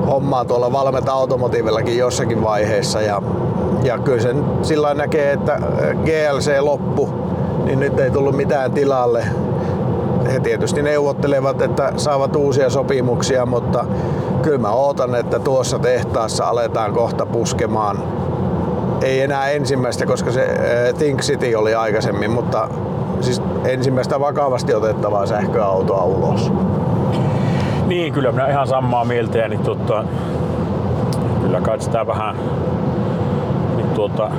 [0.06, 3.22] hommaa tuolla Valmeta Automotiivellakin jossakin vaiheessa ja,
[3.82, 5.60] ja kyllä sen sillä näkee, että
[6.04, 7.08] GLC loppu,
[7.64, 9.24] niin nyt ei tullut mitään tilalle.
[10.32, 13.84] He tietysti neuvottelevat, että saavat uusia sopimuksia, mutta
[14.48, 18.02] kyllä mä ootan, että tuossa tehtaassa aletaan kohta puskemaan
[19.02, 20.48] ei enää ensimmäistä, koska se
[20.98, 22.68] Think City oli aikaisemmin, mutta
[23.20, 26.52] siis ensimmäistä vakavasti otettavaa sähköautoa ulos.
[27.86, 30.04] Niin, kyllä minä ihan samaa mieltä ja niin, tuota,
[31.42, 32.36] kyllä kai sitä vähän
[33.76, 34.30] niin, tuota,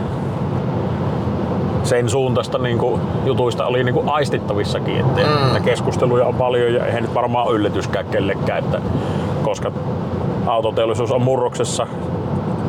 [1.83, 5.47] sen suuntaista niin kuin, jutuista oli niin kuin aistittavissakin, että, mm.
[5.47, 8.81] että keskusteluja on paljon ja eihän nyt varmaan yllätyskään kellekään, että
[9.43, 9.71] koska
[10.45, 11.87] autoteollisuus on murroksessa.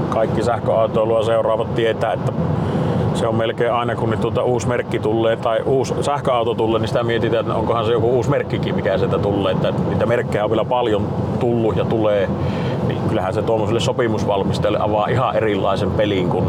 [0.09, 2.33] Kaikki sähköautoilua seuraavat tietää, että
[3.15, 7.03] se on melkein aina kun tuota uusi merkki tulee tai uusi sähköauto tulee, niin sitä
[7.03, 9.53] mietitään, että onkohan se joku uusi merkkikin, mikä sieltä tulee.
[9.53, 11.09] Että niitä merkkejä on vielä paljon
[11.41, 12.29] tullut ja tulee.
[12.89, 16.45] Niin kyllähän se tuommoiselle sopimusvalmistajalle avaa ihan erilaisen pelin kuin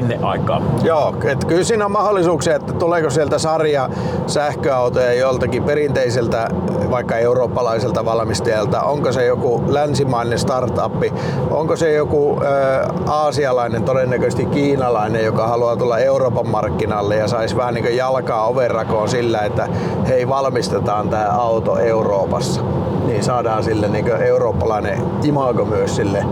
[0.00, 0.62] ennen aikaa.
[0.82, 3.90] Joo, että kyllä siinä on mahdollisuuksia, että tuleeko sieltä sarja
[4.26, 6.48] sähköautoja joltakin perinteiseltä,
[6.90, 11.12] vaikka eurooppalaiselta valmistajalta, onko se joku länsimainen startuppi,
[11.50, 17.74] onko se joku ä, aasialainen, todennäköisesti kiinalainen, joka haluaa tulla Euroopan markkinalle ja saisi vähän
[17.74, 19.68] niin jalkaa overrakoon sillä, että
[20.08, 22.60] hei valmistetaan tämä auto Euroopassa.
[23.06, 26.24] Niin saadaan sille niin eurooppalainen imago myös sille,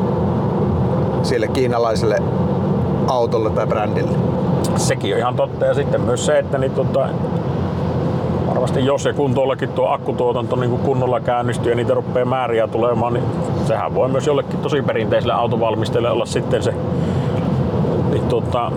[1.22, 2.18] sille kiinalaiselle
[3.08, 4.18] autolle tai brändille.
[4.76, 5.66] Sekin on ihan totta.
[5.66, 7.08] Ja sitten myös se, että niin, tota,
[8.48, 12.68] varmasti jos ja kun tuollakin tuo akkutuotanto niin kuin kunnolla käynnistyy ja niitä rupeaa määriä
[12.68, 13.24] tulemaan, niin
[13.66, 16.74] sehän voi myös jollekin tosi perinteiselle autovalmistajalle olla sitten se
[18.10, 18.72] niin, tota,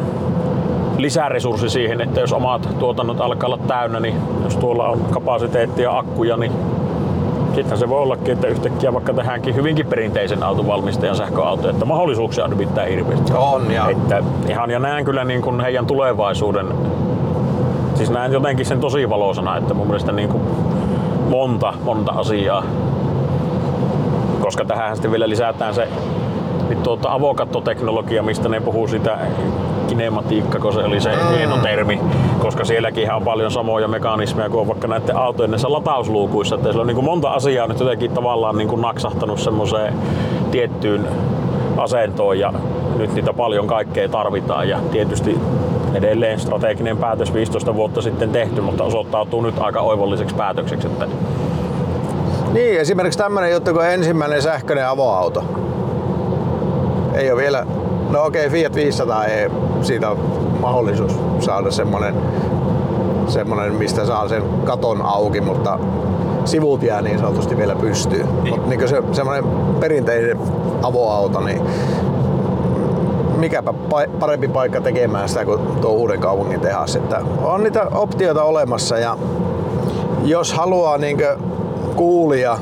[0.98, 6.38] lisäresurssi siihen, että jos omat tuotannot alkaa olla täynnä, niin jos tuolla on kapasiteettia akkuja,
[6.38, 6.52] niin
[7.56, 12.50] sitten se voi ollakin, että yhtäkkiä vaikka tehdäänkin hyvinkin perinteisen autovalmistajan sähköauto, että mahdollisuuksia on
[12.50, 13.34] nimittäin hirveästi.
[13.34, 13.90] On ja...
[13.90, 16.68] Että ihan ja näen kyllä niin kuin heidän tulevaisuuden,
[17.96, 20.44] siis näen jotenkin sen tosi valoisana, että mun mielestä niin kuin
[21.30, 22.64] monta, monta asiaa,
[24.40, 25.88] koska tähän sitten vielä lisätään se
[26.70, 29.18] niin tuota avokattoteknologia, mistä ne puhuu sitä
[29.92, 32.00] kinematiikka, kun se oli se hieno termi,
[32.40, 36.88] koska sielläkin on paljon samoja mekanismeja kuin vaikka näiden autojen näissä latausluukuissa, että siellä on
[36.88, 39.94] niin kuin monta asiaa nyt jotenkin tavallaan niin kuin naksahtanut semmoiseen
[40.52, 41.08] tiettyyn
[41.78, 42.54] asentoon ja
[42.98, 45.40] nyt niitä paljon kaikkea tarvitaan ja tietysti
[45.94, 50.88] edelleen strateginen päätös 15 vuotta sitten tehty, mutta osoittautuu nyt aika oivalliseksi päätökseksi.
[50.88, 51.08] Että...
[52.54, 55.44] Niin, esimerkiksi tämmöinen juttu kuin ensimmäinen sähköinen avoauto.
[57.14, 57.66] Ei ole vielä,
[58.12, 59.50] no okei, okay, Fiat 500 ei
[59.82, 60.18] siitä on
[60.60, 62.16] mahdollisuus saada semmoinen,
[63.28, 65.80] semmoinen mistä saa sen katon auki, mutta
[66.46, 68.24] sivut jää niin sanotusti vielä pystyy.
[68.44, 68.56] Niin.
[68.56, 69.44] Mutta niin se, semmoinen
[69.80, 70.38] perinteinen
[70.84, 71.62] avoauto, niin
[73.38, 73.74] mikäpä
[74.20, 76.96] parempi paikka tekemään sitä kuin tuo uuden kaupungin tehas.
[76.96, 79.18] Että on niitä optioita olemassa ja
[80.24, 81.18] jos haluaa niin
[81.96, 82.58] kuulia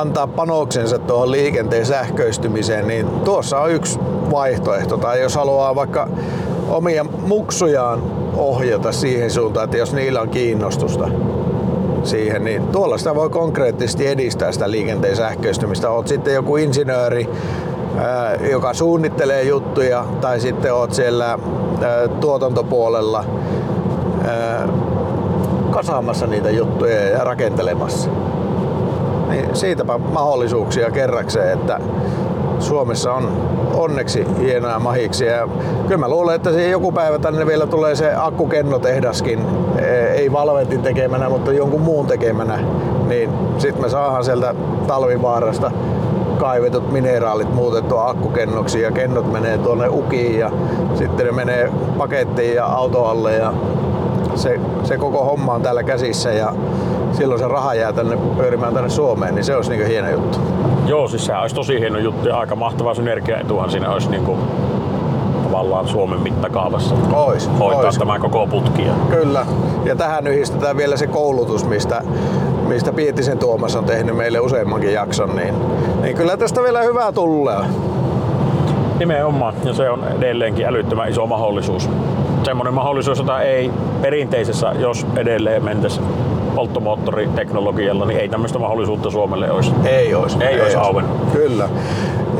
[0.00, 3.98] antaa panoksensa tuohon liikenteen sähköistymiseen, niin tuossa on yksi
[4.30, 4.96] vaihtoehto.
[4.96, 6.08] Tai jos haluaa vaikka
[6.68, 8.02] omia muksujaan
[8.36, 11.08] ohjata siihen suuntaan, että jos niillä on kiinnostusta
[12.02, 15.90] siihen, niin tuolla sitä voi konkreettisesti edistää sitä liikenteen sähköistymistä.
[15.90, 17.28] Oot sitten joku insinööri,
[18.50, 21.38] joka suunnittelee juttuja, tai sitten oot siellä
[22.20, 23.24] tuotantopuolella
[25.70, 28.10] kasaamassa niitä juttuja ja rakentelemassa.
[29.28, 31.80] Niin siitäpä mahdollisuuksia kerrakseen, että
[32.58, 33.32] Suomessa on
[33.74, 35.36] onneksi hienoja mahiksia.
[35.36, 35.48] Ja
[35.82, 39.46] kyllä mä luulen, että siihen joku päivä tänne vielä tulee se akkukennotehdaskin,
[40.14, 42.58] ei Valventin tekemänä, mutta jonkun muun tekemänä.
[43.08, 44.54] Niin sitten me saadaan sieltä
[44.86, 45.70] talvivaarasta
[46.38, 50.50] kaivetut mineraalit muutettua akkukennoksi ja kennot menee tuonne ukiin ja
[50.94, 53.52] sitten ne menee pakettiin ja autoalle ja
[54.34, 56.54] se, se koko homma on täällä käsissä ja
[57.12, 60.38] silloin se raha jää tänne pyörimään tänne Suomeen, niin se olisi niin hieno juttu.
[60.86, 64.38] Joo, siis sehän olisi tosi hieno juttu ja aika mahtava synergiaetuhan siinä olisi niin kuin
[65.58, 67.98] tavallaan Suomen mittakaavassa ois, hoitaa ois.
[67.98, 68.92] tämä koko putkia.
[69.10, 69.46] Kyllä.
[69.84, 72.02] Ja tähän yhdistetään vielä se koulutus, mistä,
[72.66, 75.54] mistä Pietisen Tuomas on tehnyt meille useammankin jakson, niin,
[76.02, 77.60] niin kyllä tästä vielä hyvää tulee.
[78.98, 81.90] Nimenomaan, ja se on edelleenkin älyttömän iso mahdollisuus.
[82.42, 83.70] Semmoinen mahdollisuus, jota ei
[84.02, 86.06] perinteisessä, jos edelleen mentäisiin
[86.58, 89.72] polttomoottoriteknologialla, niin ei tämmöistä mahdollisuutta Suomelle olisi.
[89.84, 90.36] Ei olisi.
[90.40, 91.16] Ei, ei olisi auennut.
[91.32, 91.68] Kyllä.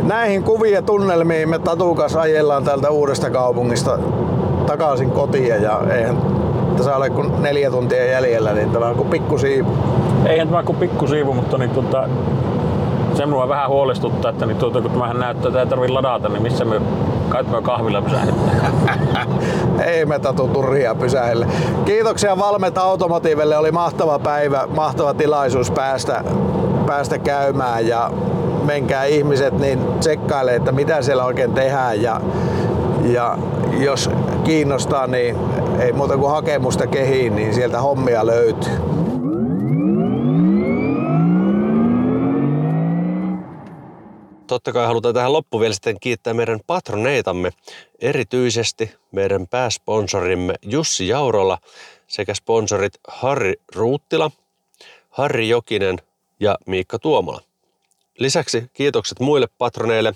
[0.02, 3.98] Näihin kuvia tunnelmiin me Tatukas ajellaan täältä uudesta kaupungista
[4.66, 6.22] takaisin kotiin ja eihän
[6.76, 9.70] tässä ole kuin neljä tuntia jäljellä, niin tämä on kuin pikkusiivu.
[10.26, 12.08] Eihän tämä kuin pikkusiivu, mutta niin, tuota,
[13.14, 16.42] se mua vähän huolestuttaa, että niin, tuota, kun tämähän näyttää, että ei tarvitse ladata, niin
[16.42, 16.80] missä me
[17.28, 18.72] kai me kahvilla pysähdetään.
[19.86, 21.46] ei me tatu turhia pysähelle.
[21.84, 26.24] Kiitoksia Valmet Automotiivelle, oli mahtava päivä, mahtava tilaisuus päästä,
[26.86, 28.10] päästä käymään ja
[28.64, 32.20] menkää ihmiset niin tsekkaile, että mitä siellä oikein tehdään ja,
[33.04, 33.38] ja
[33.78, 34.10] jos
[34.44, 35.36] kiinnostaa, niin
[35.78, 38.97] ei muuta kuin hakemusta kehiin, niin sieltä hommia löytyy.
[44.48, 47.50] Totta kai halutaan tähän loppuun vielä sitten kiittää meidän patroneitamme,
[48.00, 51.58] erityisesti meidän pääsponsorimme Jussi Jaurola
[52.06, 54.30] sekä sponsorit Harri Ruuttila,
[55.10, 55.98] Harri Jokinen
[56.40, 57.40] ja Miikka Tuomola.
[58.18, 60.12] Lisäksi kiitokset muille patroneille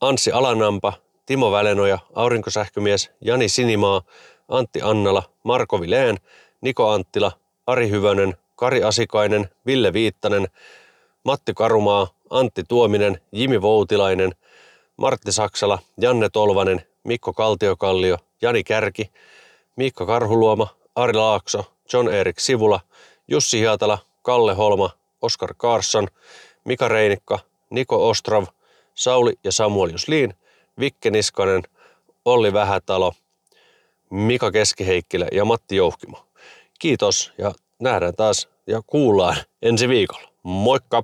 [0.00, 0.92] Anssi Alanampa,
[1.26, 4.02] Timo Välenoja, Aurinkosähkömies, Jani Sinimaa,
[4.48, 6.16] Antti Annala, Marko Vileen,
[6.60, 7.32] Niko Anttila,
[7.66, 10.48] Ari Hyvönen, Kari Asikainen, Ville Viittanen,
[11.24, 14.32] Matti Karumaa, Antti Tuominen, Jimi Voutilainen,
[14.96, 19.10] Martti Saksala, Janne Tolvanen, Mikko Kaltiokallio, Jani Kärki,
[19.76, 22.80] Miikka Karhuluoma, Ari Laakso, John Erik Sivula,
[23.28, 24.90] Jussi Hiatala, Kalle Holma,
[25.22, 26.08] Oskar Karsson,
[26.64, 27.38] Mika Reinikka,
[27.70, 28.44] Niko Ostrov,
[28.94, 30.34] Sauli ja Samuel Jusliin,
[30.80, 31.62] Vikke Niskanen,
[32.24, 33.12] Olli Vähätalo,
[34.10, 36.26] Mika Keskiheikkilä ja Matti Jouhkimo.
[36.78, 40.28] Kiitos ja nähdään taas ja kuullaan ensi viikolla.
[40.42, 41.02] Moikka!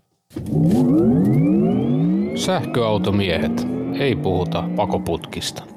[2.36, 3.66] Sähköautomiehet.
[3.98, 5.75] Ei puhuta pakoputkista.